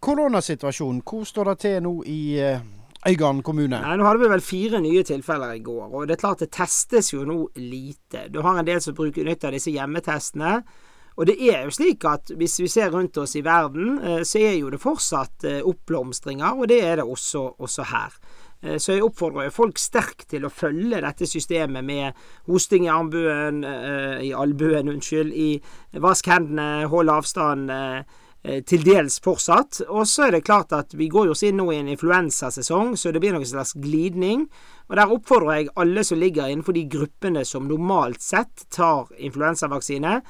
Koronasituasjonen, 0.00 1.02
hvor 1.04 1.26
står 1.28 1.50
det 1.50 1.58
til 1.66 1.82
nå 1.84 1.92
i 2.08 2.20
Øygarden 3.08 3.42
kommune? 3.44 3.76
Nei, 3.76 3.96
Nå 4.00 4.06
hadde 4.06 4.22
vi 4.22 4.30
vel 4.32 4.44
fire 4.44 4.80
nye 4.80 5.02
tilfeller 5.04 5.52
i 5.52 5.60
går. 5.64 5.90
Og 5.92 6.08
det 6.08 6.16
er 6.16 6.22
klart 6.22 6.40
det 6.40 6.48
testes 6.56 7.12
jo 7.12 7.26
nå 7.28 7.36
lite. 7.60 8.30
Du 8.32 8.40
har 8.40 8.56
en 8.56 8.64
del 8.64 8.80
som 8.80 8.96
bruker 8.96 9.28
nytt 9.28 9.44
av 9.44 9.52
disse 9.52 9.72
hjemmetestene. 9.74 10.54
Og 11.20 11.28
det 11.28 11.36
er 11.44 11.66
jo 11.68 11.74
slik 11.76 12.06
at 12.08 12.32
hvis 12.32 12.56
vi 12.62 12.68
ser 12.72 12.94
rundt 12.94 13.20
oss 13.20 13.36
i 13.36 13.44
verden, 13.44 13.98
så 14.24 14.40
er 14.40 14.56
jo 14.56 14.72
det 14.72 14.80
fortsatt 14.80 15.44
oppblomstringer, 15.68 16.56
og 16.56 16.68
det 16.72 16.80
er 16.80 17.02
det 17.02 17.04
også, 17.04 17.44
også 17.60 17.88
her. 17.92 18.16
Eh, 18.62 18.76
så 18.78 18.94
jeg 18.94 19.04
oppfordrer 19.04 19.52
folk 19.54 19.78
sterkt 19.80 20.28
til 20.34 20.44
å 20.44 20.52
følge 20.52 21.02
dette 21.04 21.28
systemet 21.28 21.84
med 21.84 22.24
hosting 22.50 22.86
i 22.86 22.92
armbuen, 22.92 23.64
eh, 23.64 24.26
i 24.28 24.32
albuen, 24.32 24.90
unnskyld, 24.92 25.32
i 25.32 26.00
vask 26.00 26.26
hendene, 26.26 26.88
hold 26.88 27.08
avstand. 27.08 27.70
Eh, 28.42 28.62
til 28.64 28.80
dels 28.80 29.18
fortsatt. 29.20 29.82
Og 29.92 30.06
så 30.08 30.24
er 30.26 30.30
det 30.32 30.46
klart 30.46 30.72
at 30.72 30.94
vi 30.96 31.10
går 31.12 31.28
jo 31.28 31.34
inn 31.44 31.58
nå 31.60 31.66
i 31.74 31.76
en 31.76 31.90
influensasesong, 31.92 32.94
så 32.96 33.12
det 33.12 33.20
blir 33.20 33.34
noen 33.36 33.44
slags 33.44 33.74
glidning. 33.76 34.46
Og 34.88 34.96
der 34.96 35.12
oppfordrer 35.12 35.58
jeg 35.58 35.68
alle 35.76 36.04
som 36.08 36.18
ligger 36.18 36.48
innenfor 36.48 36.72
de 36.72 36.86
gruppene 36.88 37.44
som 37.44 37.68
normalt 37.68 38.24
sett 38.24 38.64
tar 38.72 39.12
influensavaksine, 39.18 40.22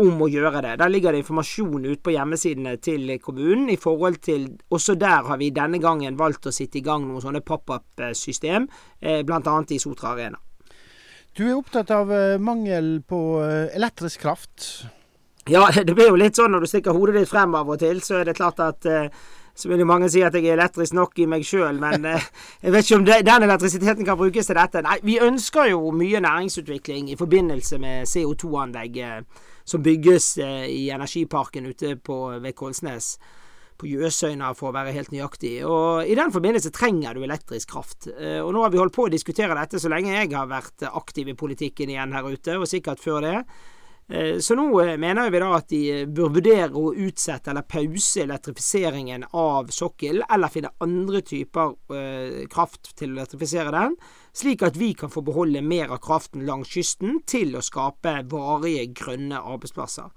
om 0.00 0.22
å 0.24 0.28
gjøre 0.30 0.62
det. 0.64 0.76
Der 0.80 0.88
ligger 0.88 1.12
det 1.12 1.20
informasjon 1.20 1.84
ute 1.84 2.00
på 2.04 2.14
hjemmesidene 2.14 2.78
til 2.80 3.10
kommunen 3.20 3.68
i 3.72 3.78
forhold 3.80 4.22
til 4.24 4.46
Også 4.72 4.94
der 4.96 5.28
har 5.28 5.36
vi 5.38 5.50
denne 5.52 5.78
gangen 5.82 6.16
valgt 6.16 6.48
å 6.48 6.54
sitte 6.54 6.80
i 6.80 6.84
gang 6.84 7.04
noen 7.04 7.20
sånne 7.20 7.42
pop-up-system, 7.44 8.68
eh, 9.00 9.20
bl.a. 9.22 9.58
i 9.68 9.78
Sotra 9.78 10.14
Arena. 10.14 10.40
Du 11.36 11.44
er 11.44 11.56
opptatt 11.56 11.90
av 11.92 12.12
eh, 12.12 12.40
mangel 12.40 13.02
på 13.08 13.42
eh, 13.44 13.76
elektrisk 13.76 14.24
kraft? 14.24 14.86
Ja, 15.48 15.68
det 15.86 15.92
blir 15.92 16.08
jo 16.08 16.16
litt 16.16 16.40
sånn 16.40 16.56
når 16.56 16.64
du 16.64 16.72
stikker 16.72 16.96
hodet 16.96 17.20
ditt 17.20 17.30
frem 17.30 17.54
av 17.54 17.68
og 17.68 17.80
til, 17.82 18.00
så 18.00 18.22
er 18.22 18.30
det 18.30 18.38
klart 18.40 18.64
at 18.64 18.88
så 19.52 19.68
vil 19.68 19.82
jo 19.82 19.84
mange 19.84 20.08
si 20.08 20.22
at 20.24 20.32
jeg 20.32 20.46
er 20.48 20.56
elektrisk 20.56 20.94
nok 20.96 21.18
i 21.20 21.28
meg 21.28 21.44
sjøl, 21.44 21.76
men 21.82 22.08
jeg 22.64 22.72
vet 22.72 22.86
ikke 22.86 23.00
om 23.02 23.08
den 23.08 23.44
elektrisiteten 23.44 24.08
kan 24.08 24.16
brukes 24.16 24.48
til 24.48 24.56
dette. 24.56 24.80
Nei, 24.80 25.02
vi 25.04 25.20
ønsker 25.20 25.68
jo 25.74 25.92
mye 25.92 26.22
næringsutvikling 26.24 27.12
i 27.12 27.18
forbindelse 27.20 27.76
med 27.82 28.08
CO2-anlegget 28.08 29.50
som 29.64 29.82
bygges 29.84 30.36
eh, 30.38 30.66
i 30.70 30.82
energiparken 30.94 31.66
ute 31.70 31.96
på, 31.96 32.18
ved 32.42 32.56
Kolsnes. 32.58 33.16
På 33.80 33.88
Jøsøyna, 33.88 34.52
for 34.54 34.70
å 34.70 34.76
være 34.76 34.92
helt 34.94 35.10
nøyaktig. 35.10 35.56
Og 35.66 36.06
I 36.06 36.14
den 36.14 36.30
forbindelse 36.30 36.70
trenger 36.74 37.16
du 37.16 37.24
elektrisk 37.24 37.72
kraft. 37.72 38.06
Eh, 38.12 38.38
og 38.38 38.52
Nå 38.54 38.62
har 38.62 38.70
vi 38.70 38.78
holdt 38.78 38.94
på 38.94 39.08
å 39.08 39.12
diskutere 39.12 39.56
dette 39.58 39.80
så 39.82 39.90
lenge 39.90 40.12
jeg 40.14 40.30
har 40.36 40.50
vært 40.50 40.86
aktiv 40.92 41.32
i 41.32 41.38
politikken 41.38 41.90
igjen 41.90 42.14
her 42.14 42.28
ute, 42.28 42.60
og 42.60 42.70
sikkert 42.70 43.02
før 43.02 43.24
det. 43.26 43.38
Eh, 44.12 44.38
så 44.44 44.56
nå 44.58 44.66
mener 45.00 45.30
vi 45.32 45.40
da 45.40 45.52
at 45.56 45.70
de 45.72 45.82
bør 46.12 46.34
vurdere 46.36 46.72
å 46.76 46.92
utsette 46.92 47.52
eller 47.52 47.64
pause 47.64 48.26
elektrifiseringen 48.26 49.24
av 49.32 49.72
sokkelen, 49.72 50.26
eller 50.28 50.52
finne 50.52 50.74
andre 50.84 51.22
typer 51.24 51.78
kraft 52.52 52.92
til 52.98 53.14
å 53.14 53.22
elektrifisere 53.22 53.72
den 53.72 53.96
slik 54.32 54.62
at 54.64 54.76
vi 54.76 54.92
kan 54.96 55.12
få 55.12 55.22
beholde 55.24 55.62
mer 55.62 55.92
av 55.92 56.00
kraften 56.04 56.46
langs 56.48 56.72
kysten 56.72 57.20
til 57.28 57.56
å 57.56 57.64
skape 57.64 58.22
varige 58.32 58.88
grønne 58.96 59.40
arbeidsplasser. 59.40 60.08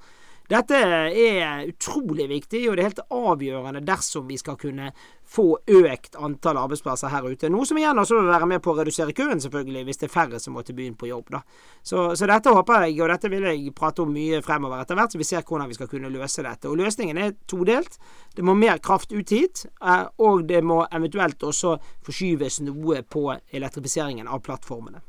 Dette 0.45 0.77
er 0.77 1.65
utrolig 1.65 2.27
viktig, 2.29 2.59
og 2.69 2.75
det 2.77 2.83
er 2.83 2.89
helt 2.91 2.99
avgjørende 3.09 3.81
dersom 3.85 4.27
vi 4.29 4.37
skal 4.37 4.57
kunne 4.61 4.91
få 5.25 5.47
økt 5.57 6.19
antall 6.21 6.59
arbeidsplasser 6.61 7.09
her 7.09 7.25
ute. 7.25 7.49
Noe 7.49 7.65
som 7.65 7.79
igjen 7.81 7.97
også 7.97 8.19
vil 8.19 8.29
være 8.29 8.49
med 8.51 8.61
på 8.61 8.75
å 8.75 8.77
redusere 8.77 9.15
køen, 9.17 9.41
selvfølgelig, 9.41 9.81
hvis 9.87 10.01
det 10.03 10.07
er 10.09 10.13
færre 10.13 10.41
som 10.41 10.53
må 10.53 10.61
til 10.67 10.77
byen 10.77 10.93
på 10.99 11.09
jobb. 11.09 11.31
da. 11.33 11.41
Så, 11.81 12.11
så, 12.13 12.27
dette 12.29 12.53
håper 12.53 12.85
jeg, 12.85 12.99
og 13.01 13.09
dette 13.09 13.31
vil 13.33 13.47
jeg 13.49 13.73
prate 13.77 14.05
om 14.05 14.13
mye 14.13 14.43
fremover 14.45 14.83
etter 14.83 14.99
hvert, 14.99 15.15
så 15.15 15.21
vi 15.23 15.29
ser 15.31 15.47
hvordan 15.47 15.71
vi 15.71 15.79
skal 15.79 15.89
kunne 15.89 16.13
løse 16.13 16.45
dette. 16.45 16.69
Og 16.69 16.77
løsningen 16.77 17.17
er 17.17 17.33
todelt. 17.49 17.97
Det 18.37 18.45
må 18.45 18.53
mer 18.53 18.77
kraft 18.85 19.15
ut 19.15 19.33
hit, 19.33 19.65
eh, 19.81 20.05
og 20.21 20.45
det 20.45 20.61
må 20.61 20.83
eventuelt 20.91 21.41
også 21.41 21.79
forskyves 22.05 22.61
noe 22.69 23.01
på 23.01 23.31
elektrifiseringen 23.33 24.29
av 24.29 24.45
plattformene. 24.45 25.01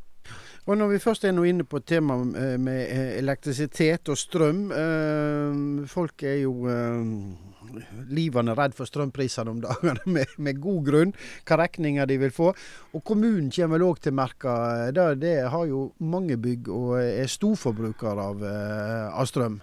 Og 0.67 0.75
når 0.75 0.89
vi 0.91 0.99
først 0.99 1.25
er 1.25 1.35
nå 1.35 1.45
inne 1.47 1.65
på 1.69 1.79
temaet 1.87 2.39
eh, 2.41 2.55
med 2.59 2.81
eh, 2.91 3.11
elektrisitet 3.21 4.11
og 4.11 4.19
strøm. 4.19 4.65
Eh, 4.75 5.85
folk 5.91 6.25
er 6.27 6.41
jo 6.43 6.73
livende 8.11 8.55
redd 8.55 8.75
for 8.75 8.87
strømprisene 8.87 9.53
om 9.53 9.61
dagene, 9.67 10.03
med, 10.11 10.35
med, 10.43 10.59
god 10.63 10.81
grunn. 10.89 11.15
Hva 11.47 11.61
regninger 11.63 12.11
de 12.11 12.19
vil 12.25 12.35
få. 12.35 12.51
Og 12.99 13.05
kommunen 13.07 13.53
kommer 13.55 13.79
vel 13.79 13.87
òg 13.87 14.03
til 14.03 14.17
merka. 14.19 14.57
Det, 14.91 15.07
det 15.23 15.37
har 15.55 15.71
jo 15.71 15.93
mange 16.03 16.39
bygg 16.39 16.71
og 16.75 16.99
er 16.99 17.31
storforbrukere 17.31 18.27
av, 18.33 18.45
av 19.15 19.31
strøm. 19.31 19.61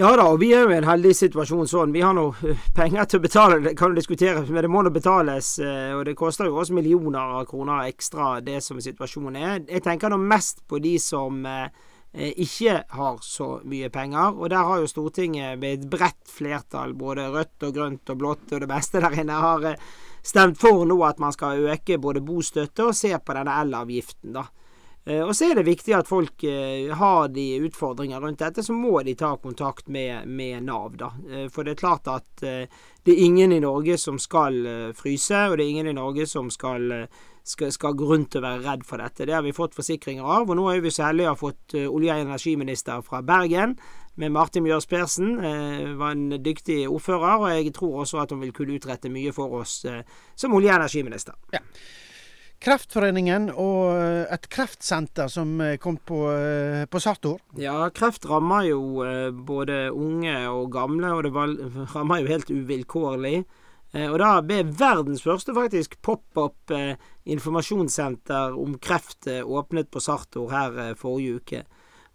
Ja 0.00 0.14
da, 0.16 0.30
og 0.32 0.38
vi 0.40 0.46
er 0.56 0.62
jo 0.64 0.70
i 0.72 0.78
en 0.78 0.86
heldig 0.88 1.10
situasjon 1.12 1.68
sånn. 1.68 1.90
Vi 1.92 2.00
har 2.00 2.14
nå 2.16 2.22
eh, 2.48 2.60
penger 2.72 3.04
til 3.04 3.18
å 3.18 3.24
betale, 3.26 3.58
det 3.66 3.74
kan 3.76 3.92
jo 3.92 3.98
diskuteres, 3.98 4.46
men 4.48 4.64
det 4.64 4.70
må 4.72 4.80
nå 4.80 4.88
betales. 4.94 5.50
Eh, 5.60 5.90
og 5.92 6.06
det 6.08 6.14
koster 6.16 6.48
jo 6.48 6.56
også 6.62 6.72
millioner 6.78 7.34
av 7.36 7.42
kroner 7.50 7.84
ekstra, 7.90 8.30
det 8.40 8.62
som 8.64 8.80
situasjonen 8.80 9.36
er. 9.36 9.58
Jeg 9.68 9.84
tenker 9.84 10.08
nå 10.08 10.16
mest 10.22 10.62
på 10.64 10.80
de 10.80 10.94
som 11.04 11.44
eh, 11.44 11.68
ikke 12.16 12.78
har 12.96 13.18
så 13.26 13.50
mye 13.68 13.90
penger. 13.92 14.40
Og 14.40 14.48
der 14.54 14.70
har 14.70 14.80
jo 14.80 14.88
Stortinget 14.88 15.60
med 15.60 15.82
et 15.82 15.84
bredt 15.92 16.32
flertall, 16.32 16.96
både 16.96 17.28
rødt 17.36 17.68
og 17.68 17.76
grønt 17.76 18.14
og 18.14 18.22
blått 18.22 18.54
og 18.56 18.64
det 18.64 18.70
beste 18.72 19.04
der 19.04 19.20
inne, 19.20 19.36
har 19.36 19.68
stemt 20.24 20.56
for 20.64 20.88
nå 20.88 20.96
at 21.04 21.20
man 21.20 21.36
skal 21.36 21.68
øke 21.74 22.00
både 22.00 22.24
bostøtte 22.24 22.88
og 22.88 22.96
se 22.96 23.12
på 23.20 23.36
denne 23.36 23.60
elavgiften, 23.66 24.32
da. 24.38 24.48
Eh, 25.04 25.22
og 25.24 25.32
så 25.36 25.48
er 25.48 25.58
det 25.58 25.66
viktig 25.68 25.94
at 25.96 26.08
folk 26.08 26.44
eh, 26.44 26.90
har 26.96 27.30
de 27.32 27.46
utfordringer 27.64 28.20
rundt 28.20 28.42
dette, 28.42 28.64
så 28.64 28.76
må 28.76 29.00
de 29.06 29.16
ta 29.18 29.32
kontakt 29.40 29.88
med, 29.88 30.28
med 30.28 30.66
Nav, 30.66 30.96
da. 31.00 31.12
Eh, 31.30 31.46
for 31.52 31.64
det 31.64 31.74
er 31.74 31.82
klart 31.82 32.10
at 32.12 32.28
det 32.40 33.14
er 33.14 33.24
ingen 33.24 33.52
i 33.52 33.62
Norge 33.62 33.96
som 33.98 34.18
skal 34.20 34.60
fryse, 34.96 35.46
og 35.48 35.56
det 35.56 35.64
er 35.64 35.72
ingen 35.72 35.90
i 35.92 35.96
Norge 35.96 36.26
som 36.28 36.50
skal, 36.52 37.06
skal, 37.48 37.72
skal 37.72 37.96
gå 37.96 38.10
rundt 38.10 38.36
og 38.36 38.44
være 38.44 38.64
redd 38.66 38.84
for 38.88 39.00
dette. 39.00 39.24
Det 39.28 39.34
har 39.34 39.44
vi 39.46 39.56
fått 39.56 39.76
forsikringer 39.78 40.26
av, 40.26 40.50
og 40.50 40.58
nå 40.58 40.66
er 40.68 40.84
vi 40.84 40.92
så 40.92 41.06
heldige 41.08 41.30
å 41.30 41.34
ha 41.34 41.40
fått 41.40 41.76
olje- 41.80 42.18
og 42.18 42.26
energiminister 42.26 43.00
fra 43.06 43.22
Bergen. 43.24 43.78
Med 44.20 44.34
Martin 44.34 44.66
Mjøs 44.66 44.84
Persen. 44.90 45.38
var 45.96 46.12
en 46.12 46.42
dyktig 46.44 46.82
ordfører, 46.90 47.40
og 47.40 47.48
jeg 47.54 47.72
tror 47.72 48.02
også 48.02 48.20
at 48.20 48.34
hun 48.34 48.42
vil 48.44 48.52
kunne 48.52 48.76
utrette 48.76 49.08
mye 49.08 49.32
for 49.32 49.62
oss 49.62 49.80
som 50.36 50.52
olje- 50.52 50.74
og 50.74 50.82
energiminister. 50.82 51.40
Ja. 51.56 51.64
Kreftforeningen 52.60 53.46
og 53.56 53.94
eh, 53.96 54.26
et 54.34 54.44
kreftsenter 54.52 55.30
som 55.32 55.54
kom 55.80 55.96
på, 56.04 56.18
eh, 56.28 56.82
på 56.92 57.00
Sartor. 57.00 57.38
Ja, 57.56 57.86
kreft 57.96 58.26
rammer 58.28 58.66
jo 58.68 58.80
eh, 59.06 59.30
både 59.32 59.86
unge 59.96 60.34
og 60.50 60.68
gamle, 60.74 61.14
og 61.16 61.24
det 61.24 61.32
rammer 61.94 62.20
jo 62.20 62.28
helt 62.34 62.52
uvilkårlig. 62.52 63.40
Og 63.90 64.20
da 64.22 64.36
ble 64.46 64.60
verdens 64.78 65.24
første 65.26 65.50
faktisk 65.50 65.96
pop-up 66.06 66.70
informasjonssenter 67.26 68.54
om 68.54 68.76
kreft 68.78 69.26
åpnet 69.26 69.88
på 69.90 69.98
Sartor 70.04 70.52
her 70.52 70.94
forrige 70.94 71.40
uke. 71.40 71.62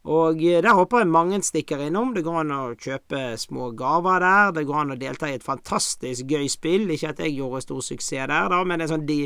Og 0.05 0.43
eh, 0.43 0.62
der 0.62 0.77
håper 0.77 1.01
jeg 1.01 1.09
mange 1.09 1.41
stikker 1.45 1.81
innom. 1.88 2.13
Det 2.13 2.24
går 2.25 2.43
an 2.43 2.53
å 2.53 2.62
kjøpe 2.77 3.24
små 3.41 3.71
gaver 3.77 4.21
der. 4.21 4.53
Det 4.59 4.65
går 4.69 4.79
an 4.83 4.93
å 4.95 5.00
delta 5.01 5.31
i 5.31 5.39
et 5.39 5.45
fantastisk 5.45 6.29
gøy 6.29 6.47
spill. 6.51 6.88
Ikke 6.93 7.12
at 7.13 7.24
jeg 7.24 7.38
gjorde 7.39 7.65
stor 7.65 7.83
suksess 7.85 8.29
der, 8.29 8.50
da, 8.51 8.62
men 8.63 8.79
det 8.79 8.88
er 8.88 8.93
sånn 8.93 9.09
de 9.09 9.19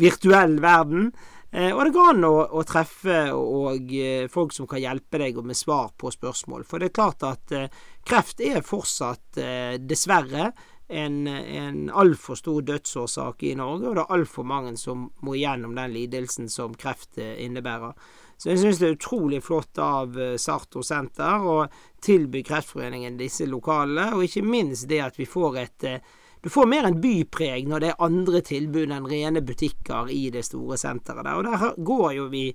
virtuell 0.00 0.58
verden. 0.62 1.10
Eh, 1.50 1.72
og 1.74 1.82
det 1.82 1.94
går 1.96 2.12
an 2.12 2.26
å, 2.28 2.34
å 2.60 2.62
treffe 2.62 3.22
og, 3.34 3.90
eh, 3.90 4.28
folk 4.30 4.54
som 4.54 4.68
kan 4.70 4.82
hjelpe 4.82 5.18
deg 5.18 5.40
med 5.42 5.58
svar 5.58 5.90
på 5.98 6.12
spørsmål. 6.14 6.62
For 6.68 6.78
det 6.78 6.92
er 6.92 6.98
klart 7.00 7.26
at 7.26 7.56
eh, 7.56 7.80
kreft 8.06 8.42
er 8.44 8.62
fortsatt, 8.62 9.40
eh, 9.42 9.80
dessverre, 9.82 10.52
en, 10.90 11.26
en 11.26 11.90
altfor 11.94 12.34
stor 12.38 12.64
dødsårsak 12.66 13.44
i 13.46 13.54
Norge, 13.58 13.86
og 13.86 13.94
det 13.94 14.02
er 14.02 14.16
altfor 14.16 14.46
mange 14.46 14.74
som 14.78 15.06
må 15.22 15.36
gjennom 15.38 15.76
den 15.78 15.94
lidelsen 15.94 16.50
som 16.50 16.74
kreft 16.74 17.18
eh, 17.18 17.36
innebærer. 17.44 17.94
Så 18.40 18.48
jeg 18.48 18.62
syns 18.62 18.78
det 18.80 18.86
er 18.88 18.94
utrolig 18.96 19.42
flott 19.44 19.78
av 19.84 20.16
eh, 20.16 20.38
Sarto 20.40 20.80
senter 20.86 21.44
å 21.44 21.58
tilby 22.00 22.40
Kreftforeningen 22.46 23.18
disse 23.20 23.44
lokalene, 23.44 24.14
og 24.16 24.24
ikke 24.24 24.46
minst 24.46 24.88
det 24.88 25.02
at 25.04 25.20
vi 25.20 25.28
får 25.28 25.58
et 25.60 25.86
eh, 25.90 26.16
Du 26.40 26.48
får 26.48 26.66
mer 26.72 26.86
en 26.88 26.96
bypreg 26.96 27.68
når 27.68 27.80
det 27.80 27.88
er 27.90 28.04
andre 28.06 28.40
tilbud 28.40 28.94
enn 28.96 29.08
rene 29.10 29.42
butikker 29.44 30.08
i 30.08 30.30
det 30.32 30.46
store 30.46 30.78
senteret 30.80 31.26
der. 31.26 31.36
Og 31.36 31.44
der 31.44 31.74
går 31.76 32.12
jo 32.16 32.28
vi 32.32 32.46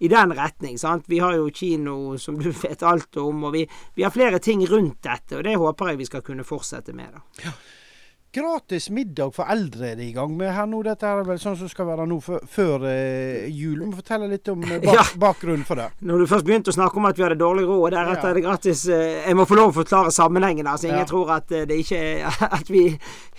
i 0.00 0.08
den 0.08 0.32
retning. 0.32 0.78
sant? 0.78 1.04
Vi 1.12 1.18
har 1.20 1.36
jo 1.36 1.50
kino 1.52 2.16
som 2.18 2.40
du 2.40 2.48
vet 2.64 2.82
alt 2.82 3.16
om, 3.20 3.44
og 3.44 3.52
vi, 3.52 3.66
vi 3.94 4.02
har 4.02 4.16
flere 4.16 4.40
ting 4.40 4.64
rundt 4.66 5.02
dette. 5.04 5.36
Og 5.36 5.44
det 5.44 5.58
håper 5.60 5.92
jeg 5.92 6.00
vi 6.00 6.08
skal 6.08 6.24
kunne 6.24 6.48
fortsette 6.48 6.96
med. 6.96 7.12
da. 7.12 7.44
Ja. 7.44 7.52
Gratis 8.34 8.90
middag 8.90 9.30
for 9.30 9.46
eldre 9.46 9.92
er 9.92 9.98
det 10.00 10.08
i 10.08 10.12
gang 10.14 10.32
med 10.34 10.48
her 10.50 10.66
nå. 10.66 10.80
Dette 10.82 11.06
er 11.06 11.20
vel 11.22 11.38
sånn 11.38 11.54
som 11.54 11.68
skal 11.70 11.86
være 11.86 12.06
nå 12.10 12.16
før 12.18 12.82
eh, 12.90 13.44
jul. 13.46 13.84
Må 13.86 14.00
fortelle 14.00 14.26
litt 14.26 14.48
om 14.50 14.64
eh, 14.66 14.80
bak, 14.82 14.94
ja. 14.98 15.04
bakgrunnen 15.22 15.62
for 15.68 15.78
det. 15.78 15.86
Når 16.02 16.24
du 16.24 16.26
først 16.32 16.48
begynte 16.48 16.72
å 16.72 16.74
snakke 16.74 16.98
om 16.98 17.06
at 17.06 17.20
vi 17.20 17.22
hadde 17.22 17.38
dårlig 17.38 17.68
råd, 17.68 17.94
deretter 17.94 18.26
ja. 18.26 18.32
er 18.32 18.40
det 18.40 18.42
gratis 18.42 18.82
eh, 18.90 19.20
Jeg 19.28 19.38
må 19.38 19.46
få 19.46 19.58
lov 19.60 19.70
å 19.70 19.76
forklare 19.76 20.10
sammenhengen, 20.16 20.66
Altså, 20.66 20.88
ingen 20.88 21.04
ja. 21.04 21.10
tror 21.12 21.30
at, 21.36 21.54
eh, 21.54 21.62
det 21.70 21.78
ikke, 21.84 22.00
at 22.58 22.72
vi 22.74 22.82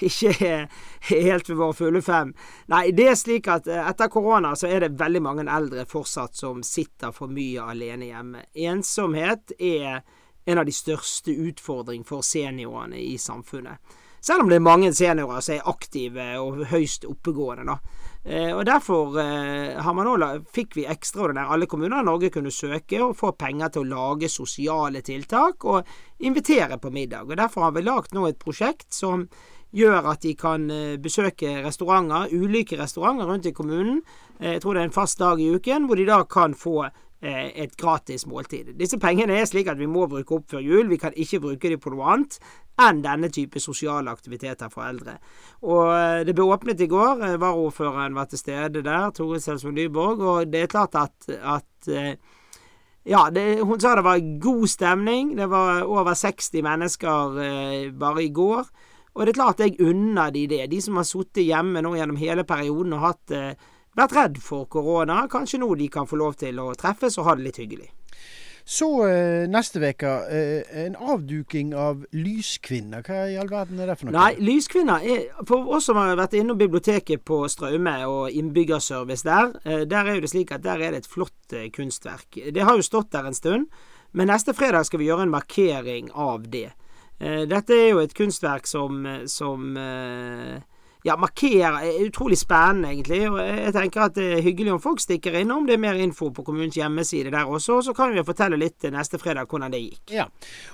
ikke 0.07 0.31
er 0.47 0.63
helt 1.09 1.51
ved 1.51 1.59
våre 1.59 1.75
fulle 1.81 2.03
fem. 2.05 2.31
Nei, 2.71 2.85
det 2.95 3.09
er 3.11 3.19
slik 3.19 3.51
at 3.51 3.67
eh, 3.67 3.83
etter 3.91 4.13
korona 4.13 4.53
så 4.55 4.71
er 4.71 4.85
det 4.87 4.93
veldig 5.03 5.23
mange 5.27 5.47
eldre 5.57 5.83
fortsatt 5.91 6.39
som 6.39 6.63
sitter 6.63 7.11
for 7.11 7.27
mye 7.27 7.67
alene 7.75 8.13
hjemme. 8.13 8.47
Ensomhet 8.71 9.57
er 9.59 10.05
en 10.47 10.63
av 10.63 10.71
de 10.71 10.79
største 10.79 11.35
utfordringene 11.35 12.07
for 12.07 12.23
seniorene 12.23 13.03
i 13.03 13.17
samfunnet. 13.19 13.99
Selv 14.25 14.41
om 14.41 14.49
det 14.49 14.57
er 14.57 14.65
mange 14.65 14.89
seniorer 14.95 15.43
som 15.45 15.53
er 15.53 15.67
aktive 15.69 16.23
og 16.41 16.63
høyst 16.71 17.05
oppegående. 17.05 17.65
da. 17.69 18.05
Eh, 18.25 18.49
og 18.57 18.63
Derfor 18.65 19.19
eh, 19.21 19.77
også, 19.77 20.29
fikk 20.49 20.79
vi 20.79 20.87
ekstraordinært 20.89 21.51
alle 21.53 21.67
kommuner 21.69 22.01
i 22.01 22.07
Norge 22.07 22.31
kunne 22.33 22.49
søke 22.49 23.03
og 23.05 23.13
få 23.19 23.35
penger 23.37 23.69
til 23.69 23.85
å 23.85 23.91
lage 23.91 24.31
sosiale 24.33 25.03
tiltak 25.05 25.65
og 25.65 25.85
invitere 26.25 26.79
på 26.81 26.89
middag. 26.89 27.29
Og 27.29 27.37
Derfor 27.37 27.67
har 27.67 27.75
vi 27.75 27.85
lagd 27.85 28.17
nå 28.17 28.25
et 28.25 28.41
prosjekt 28.41 28.89
som 28.89 29.27
gjør 29.75 30.09
at 30.09 30.25
de 30.25 30.33
kan 30.33 30.71
eh, 30.73 30.97
besøke 30.97 31.59
restauranter, 31.61 32.33
ulike 32.33 32.79
restauranter 32.81 33.29
rundt 33.29 33.45
i 33.45 33.53
kommunen. 33.53 34.01
Jeg 34.41 34.63
tror 34.63 34.73
det 34.73 34.81
er 34.81 34.89
en 34.89 34.97
fast 34.97 35.21
dag 35.21 35.39
i 35.39 35.53
uken, 35.53 35.85
hvor 35.85 36.01
de 36.01 36.09
da 36.09 36.23
kan 36.25 36.57
få 36.57 36.87
et 37.25 37.73
gratis 37.79 38.25
måltid. 38.29 38.73
Disse 38.79 38.99
pengene 39.01 39.39
er 39.39 39.47
slik 39.49 39.69
at 39.71 39.79
vi 39.79 39.87
må 39.89 40.05
bruke 40.11 40.37
opp 40.37 40.51
før 40.53 40.63
jul. 40.63 40.89
Vi 40.91 40.99
kan 41.01 41.15
ikke 41.15 41.41
bruke 41.43 41.71
dem 41.71 41.81
på 41.81 41.93
noe 41.93 42.13
annet 42.13 42.39
enn 42.81 43.01
denne 43.03 43.29
type 43.31 43.59
sosiale 43.63 44.11
aktiviteter 44.11 44.71
for 44.71 44.85
eldre. 44.85 45.17
Og 45.63 45.91
eh, 45.95 46.23
Det 46.27 46.35
ble 46.35 46.47
åpnet 46.51 46.81
i 46.83 46.89
går. 46.91 47.23
Eh, 47.23 47.37
Varaordføreren 47.41 48.17
var 48.17 48.27
til 48.31 48.41
stede 48.41 48.83
der, 48.83 49.11
Tore 49.15 49.39
Selsvold 49.39 49.77
Nyborg. 49.77 50.21
Og 50.21 50.51
det 50.51 50.65
er 50.65 50.73
klart 50.73 50.97
at, 50.99 51.29
at 51.31 51.91
eh, 51.91 52.17
ja, 53.05 53.27
det, 53.29 53.61
hun 53.61 53.79
sa 53.79 53.95
det 53.95 54.05
var 54.05 54.19
god 54.41 54.67
stemning. 54.67 55.35
Det 55.37 55.47
var 55.49 55.85
over 55.85 56.17
60 56.17 56.61
mennesker 56.65 57.39
eh, 57.45 57.93
bare 57.93 58.25
i 58.25 58.33
går. 58.33 58.65
Og 59.15 59.23
det 59.23 59.31
er 59.31 59.37
klart 59.37 59.61
jeg 59.63 59.79
unner 59.79 60.33
de 60.35 60.43
det. 60.51 60.65
De 60.71 60.81
som 60.83 60.97
har 60.99 61.07
sittet 61.07 61.45
hjemme 61.45 61.83
nå 61.85 61.93
gjennom 61.95 62.19
hele 62.19 62.43
perioden 62.43 62.97
og 62.97 63.05
hatt, 63.05 63.31
eh, 63.31 63.53
vært 63.95 64.15
redd 64.15 64.41
for 64.43 64.69
korona. 64.71 65.25
Kanskje 65.31 65.61
nå 65.61 65.71
de 65.79 65.89
kan 65.91 66.07
få 66.09 66.19
lov 66.19 66.39
til 66.41 66.59
å 66.59 66.73
treffes 66.79 67.19
og 67.19 67.29
ha 67.29 67.37
det 67.37 67.47
litt 67.47 67.61
hyggelig. 67.63 67.91
Så 68.65 68.87
eh, 69.05 69.45
neste 69.45 69.77
uke 69.77 70.11
eh, 70.33 70.85
en 70.85 70.95
avduking 70.97 71.75
av 71.77 72.01
Lyskvinner. 72.17 73.03
Hva 73.05 73.27
i 73.29 73.35
all 73.37 73.51
verden 73.51 73.77
er 73.77 73.91
det 73.91 73.97
for 73.99 74.09
noe? 74.09 74.15
Nei, 74.15 74.31
Lyskvinner 74.41 75.05
er 75.05 75.27
For 75.45 75.69
oss 75.77 75.85
som 75.85 75.99
har 76.01 76.17
vært 76.17 76.33
innom 76.39 76.57
biblioteket 76.57 77.21
på 77.29 77.43
Straume 77.51 77.93
og 78.09 78.33
innbyggerservice 78.33 79.27
der, 79.27 79.53
eh, 79.69 79.83
der 79.85 80.09
er 80.09 80.17
jo 80.17 80.25
det 80.25 80.31
slik 80.33 80.55
at 80.55 80.65
der 80.65 80.81
er 80.81 80.95
det 80.95 81.03
et 81.03 81.11
flott 81.11 81.57
kunstverk. 81.77 82.41
Det 82.57 82.65
har 82.65 82.73
jo 82.73 82.87
stått 82.89 83.13
der 83.13 83.29
en 83.29 83.37
stund, 83.37 83.69
men 84.17 84.33
neste 84.33 84.57
fredag 84.57 84.89
skal 84.89 85.03
vi 85.03 85.11
gjøre 85.11 85.27
en 85.27 85.35
markering 85.35 86.09
av 86.09 86.49
det. 86.49 86.71
Dette 87.15 87.71
er 87.71 87.93
jo 87.93 88.01
et 88.01 88.11
kunstverk 88.11 88.65
som, 88.67 89.05
som 89.31 89.69
ja, 91.05 91.15
markere 91.21 91.83
er 91.85 92.01
utrolig 92.07 92.37
spennende, 92.41 92.89
egentlig. 92.89 93.21
Og 93.29 93.37
jeg 93.37 93.73
tenker 93.75 94.07
at 94.07 94.15
det 94.17 94.25
er 94.37 94.45
hyggelig 94.45 94.73
om 94.73 94.81
folk 94.81 95.01
stikker 95.03 95.37
innom. 95.37 95.67
Det 95.67 95.75
er 95.75 95.83
mer 95.83 95.99
info 96.01 96.31
på 96.33 96.45
kommunens 96.47 96.77
hjemmeside 96.79 97.33
der 97.33 97.45
også. 97.45 97.79
Og 97.79 97.83
så 97.85 97.93
kan 97.93 98.15
vi 98.15 98.23
fortelle 98.25 98.57
litt 98.57 98.87
neste 98.93 99.19
fredag 99.21 99.45
hvordan 99.51 99.75
det 99.75 99.83
gikk. 99.83 100.15
Ja. 100.15 100.25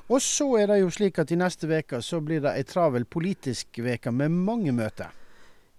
Og 0.08 0.22
så 0.24 0.48
er 0.62 0.72
det 0.72 0.82
jo 0.82 0.92
slik 0.94 1.20
at 1.20 1.34
i 1.36 1.40
neste 1.40 1.68
uke 1.68 2.00
så 2.06 2.22
blir 2.24 2.44
det 2.46 2.54
ei 2.56 2.64
travel 2.68 3.04
politisk 3.06 3.82
uke 3.84 4.14
med 4.16 4.32
mange 4.32 4.72
møter. 4.76 5.12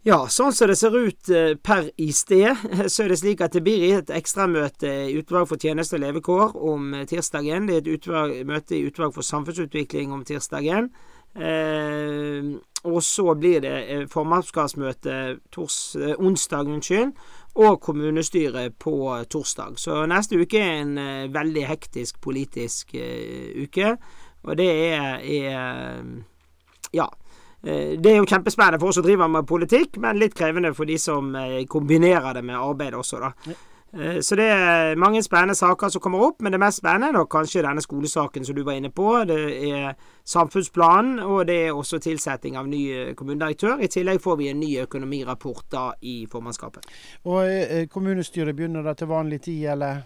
Ja, 0.03 0.18
sånn 0.26 0.50
som 0.50 0.66
det 0.66 0.76
ser 0.81 0.96
ut 0.98 1.29
eh, 1.31 1.53
per 1.62 1.87
i 2.03 2.09
sted, 2.12 2.59
så 2.92 3.05
er 3.05 3.12
det 3.12 3.20
slik 3.20 3.40
at 3.44 3.55
det 3.55 3.62
blir 3.62 4.00
et 4.00 4.11
ekstramøte 4.12 4.90
i 5.07 5.14
Utvalg 5.20 5.46
for 5.48 5.62
tjeneste 5.62 5.96
og 5.96 6.03
levekår 6.03 6.59
om 6.59 6.90
tirsdagen. 7.09 7.70
Det 7.70 7.79
er 7.79 7.85
et 7.85 7.90
utvalg, 7.94 8.42
møte 8.50 8.76
i 8.76 8.83
Utvalg 8.90 9.14
for 9.14 9.24
samfunnsutvikling 9.24 10.12
om 10.12 10.26
tirsdagen. 10.29 10.90
Eh, 11.38 12.53
og 12.85 13.03
så 13.03 13.35
blir 13.38 13.61
det 13.62 13.75
eh, 13.95 14.03
formannskapsmøte 14.11 15.14
eh, 15.14 16.14
onsdag, 16.18 16.66
unnskyld, 16.66 17.12
og 17.55 17.81
kommunestyret 17.81 18.79
på 18.81 18.95
torsdag. 19.31 19.79
Så 19.79 20.03
neste 20.11 20.40
uke 20.40 20.59
er 20.59 20.81
en 20.81 21.33
veldig 21.35 21.66
hektisk 21.68 22.21
politisk 22.25 22.95
uke. 22.97 23.97
Og 24.42 24.57
det 24.57 24.71
er, 24.88 25.21
er 25.21 26.07
Ja. 26.92 27.07
Det 27.62 28.11
er 28.11 28.16
jo 28.16 28.27
kjempespennende 28.27 28.81
for 28.81 28.90
oss 28.90 28.97
som 28.99 29.05
driver 29.05 29.29
med 29.31 29.47
politikk, 29.47 30.01
men 30.03 30.18
litt 30.18 30.35
krevende 30.35 30.73
for 30.75 30.88
de 30.88 30.97
som 30.99 31.29
kombinerer 31.71 32.35
det 32.35 32.42
med 32.42 32.57
arbeid 32.59 32.97
også, 32.99 33.21
da. 33.23 33.31
Eh, 34.00 34.20
så 34.20 34.37
det 34.37 34.46
er 34.48 34.96
mange 34.96 35.22
spennende 35.22 35.55
saker 35.55 35.88
som 35.88 36.00
kommer 36.00 36.22
opp, 36.24 36.40
men 36.40 36.52
det 36.52 36.61
mest 36.61 36.81
spennende 36.81 37.20
er 37.20 37.28
kanskje 37.28 37.64
denne 37.66 37.83
skolesaken 37.85 38.44
som 38.44 38.57
du 38.57 38.62
var 38.64 38.78
inne 38.78 38.90
på. 38.90 39.09
Det 39.28 39.40
er 39.68 39.92
samfunnsplanen, 40.24 41.18
og 41.20 41.46
det 41.46 41.59
er 41.66 41.76
også 41.76 42.00
tilsetting 42.00 42.57
av 42.57 42.68
ny 42.68 42.83
eh, 42.92 43.12
kommunedirektør. 43.14 43.83
I 43.85 43.90
tillegg 43.92 44.22
får 44.22 44.38
vi 44.40 44.48
en 44.48 44.61
ny 44.61 44.70
økonomirapport 44.87 45.68
da 45.72 45.90
i 46.00 46.22
formannskapet. 46.31 46.88
Og 47.28 47.44
eh, 47.44 47.85
kommunestyret 47.92 48.57
begynner 48.57 48.83
da 48.87 48.96
til 48.96 49.12
vanlig 49.12 49.42
tid, 49.44 49.66
eller? 49.76 50.02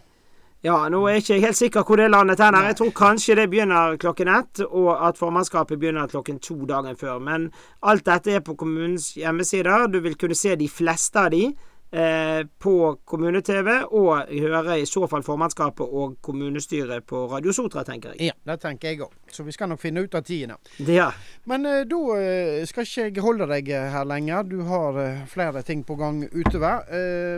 Ja, 0.64 0.88
nå 0.90 1.05
er 1.07 1.18
jeg 1.18 1.22
ikke 1.22 1.44
helt 1.44 1.59
sikker 1.59 1.85
hvor 1.87 2.01
det 2.01 2.09
landet 2.11 2.40
er 2.40 2.57
Jeg 2.64 2.77
tror 2.77 2.90
kanskje 2.90 3.35
det 3.37 3.51
begynner 3.51 3.96
klokken 3.96 4.29
ett, 4.29 4.61
og 4.66 5.07
at 5.09 5.18
formannskapet 5.18 5.79
begynner 5.79 6.09
klokken 6.11 6.40
to 6.40 6.64
dagen 6.66 6.96
før. 6.96 7.18
Men 7.18 7.53
alt 7.83 8.07
dette 8.07 8.33
er 8.33 8.40
på 8.40 8.57
kommunens 8.57 9.12
hjemmesider. 9.14 9.87
Du 9.87 10.01
vil 10.01 10.16
kunne 10.16 10.35
se 10.35 10.57
de 10.57 10.68
fleste 10.68 11.20
av 11.20 11.31
de. 11.31 11.53
Eh, 11.96 12.42
på 12.61 12.98
kommune-TV, 13.09 13.68
og 13.96 14.28
høre 14.28 14.74
i 14.82 14.85
så 14.85 15.06
fall 15.09 15.22
formannskapet 15.24 15.87
og 15.87 16.18
kommunestyret 16.20 17.06
på 17.09 17.22
Radio 17.30 17.54
Sotra, 17.56 17.87
tenker 17.88 18.12
jeg. 18.12 18.26
Ja, 18.28 18.52
det 18.52 18.59
tenker 18.61 18.90
jeg 18.90 19.00
òg. 19.06 19.14
Så 19.31 19.43
vi 19.43 19.53
skal 19.53 19.69
nok 19.69 19.81
finne 19.83 20.05
ut 20.05 20.15
av 20.15 20.23
tidene. 20.27 20.57
Ja. 20.87 21.11
Men 21.47 21.67
uh, 21.67 21.83
da 21.87 21.99
uh, 22.17 22.62
skal 22.67 22.87
ikke 22.87 23.07
jeg 23.07 23.23
holde 23.25 23.47
deg 23.51 23.69
her 23.71 24.07
lenger. 24.09 24.47
Du 24.49 24.61
har 24.69 24.97
uh, 24.99 25.25
flere 25.31 25.62
ting 25.67 25.83
på 25.87 25.97
gang 25.99 26.23
utover. 26.33 26.85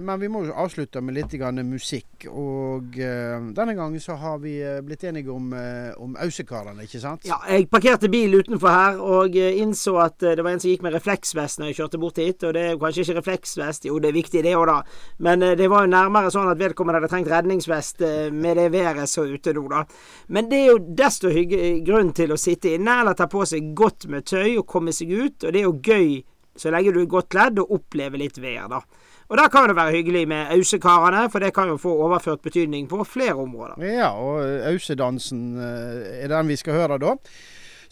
men 0.02 0.20
vi 0.20 0.28
må 0.28 0.44
jo 0.46 0.54
avslutte 0.56 1.00
med 1.00 1.14
litt 1.16 1.34
musikk. 1.64 2.26
Og 2.28 2.94
denne 2.94 3.74
gangen 3.74 4.00
så 4.00 4.14
har 4.16 4.38
vi 4.38 4.60
blitt 4.82 5.04
enige 5.04 5.30
om, 5.30 5.52
om 5.98 6.16
Ausekarene, 6.20 6.82
ikke 6.84 7.00
sant? 7.00 7.26
Ja, 7.28 7.38
jeg 7.48 7.68
parkerte 7.70 8.08
bil 8.08 8.34
utenfor 8.34 8.68
her 8.68 9.00
og 9.00 9.36
innså 9.36 9.96
at 10.02 10.18
det 10.20 10.42
var 10.42 10.52
en 10.52 10.60
som 10.60 10.70
gikk 10.70 10.82
med 10.82 10.94
refleksvest 10.96 11.60
når 11.60 11.70
jeg 11.70 11.78
kjørte 11.80 12.00
bort 12.02 12.20
hit. 12.20 12.44
Og 12.44 12.54
det 12.54 12.62
er 12.62 12.74
jo 12.74 12.80
kanskje 12.82 13.04
ikke 13.04 13.18
refleksvest, 13.20 13.88
jo 13.88 13.98
det 13.98 14.10
er 14.10 14.18
viktig 14.18 14.44
det 14.44 14.54
òg, 14.56 14.66
da. 14.70 14.78
Men 15.18 15.44
det 15.58 15.70
var 15.70 15.86
jo 15.86 15.92
nærmere 15.94 16.32
sånn 16.34 16.50
at 16.52 16.60
vedkommende 16.60 17.00
hadde 17.00 17.12
trengt 17.12 17.32
redningsvest 17.32 18.04
med 18.32 18.60
det 18.60 18.70
været 18.74 19.10
så 19.10 19.26
ute 19.28 19.54
nå, 19.56 19.66
da. 19.72 19.84
Men 20.28 20.50
det 20.50 20.62
er 20.62 20.72
jo 20.72 20.80
desto 21.02 21.32
hyggelig 21.32 21.77
grunn 21.86 22.12
til 22.16 22.32
å 22.34 22.40
sitte 22.40 22.74
inne 22.76 23.00
eller 23.02 23.16
ta 23.18 23.28
på 23.30 23.44
seg 23.48 23.72
godt 23.78 24.08
med 24.12 24.26
tøy 24.28 24.58
og 24.58 24.66
komme 24.68 24.94
seg 24.94 25.12
ut. 25.12 25.44
Og 25.44 25.52
det 25.52 25.62
er 25.62 25.68
jo 25.68 25.78
gøy 25.78 26.18
så 26.58 26.72
lenge 26.74 26.92
du 26.94 27.02
er 27.02 27.10
godt 27.10 27.30
kledd 27.30 27.60
og 27.62 27.76
opplever 27.78 28.18
litt 28.18 28.40
vær, 28.42 28.66
da. 28.72 28.80
Og 29.28 29.36
da 29.36 29.44
kan 29.52 29.68
det 29.68 29.76
være 29.76 29.92
hyggelig 29.98 30.24
med 30.30 30.54
ausekarene, 30.54 31.26
for 31.28 31.44
det 31.44 31.52
kan 31.54 31.68
jo 31.68 31.76
få 31.80 31.92
overført 32.06 32.42
betydning 32.42 32.88
på 32.88 33.02
flere 33.04 33.36
områder. 33.36 33.76
Ja, 33.84 34.08
og 34.16 34.40
ausedansen 34.70 35.58
eh, 35.60 36.24
er 36.24 36.32
den 36.32 36.48
vi 36.48 36.56
skal 36.56 36.78
høre 36.80 36.98
da. 37.02 37.14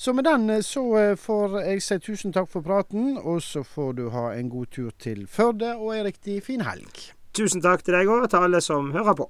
Så 0.00 0.12
med 0.16 0.24
den 0.24 0.48
eh, 0.50 0.64
så 0.64 0.84
eh, 0.96 1.12
får 1.20 1.60
jeg 1.60 1.84
si 1.84 1.98
tusen 2.08 2.32
takk 2.32 2.48
for 2.52 2.64
praten, 2.64 3.18
og 3.20 3.42
så 3.44 3.62
får 3.64 3.92
du 4.00 4.06
ha 4.16 4.30
en 4.32 4.48
god 4.52 4.72
tur 4.72 4.90
til 4.98 5.26
Førde 5.28 5.74
og 5.76 5.92
ei 5.98 6.06
riktig 6.08 6.40
fin 6.48 6.64
helg. 6.64 7.04
Tusen 7.36 7.60
takk 7.60 7.84
til 7.84 7.98
deg 7.98 8.08
òg, 8.08 8.30
til 8.32 8.48
alle 8.48 8.64
som 8.64 8.94
hører 8.96 9.20
på. 9.20 9.28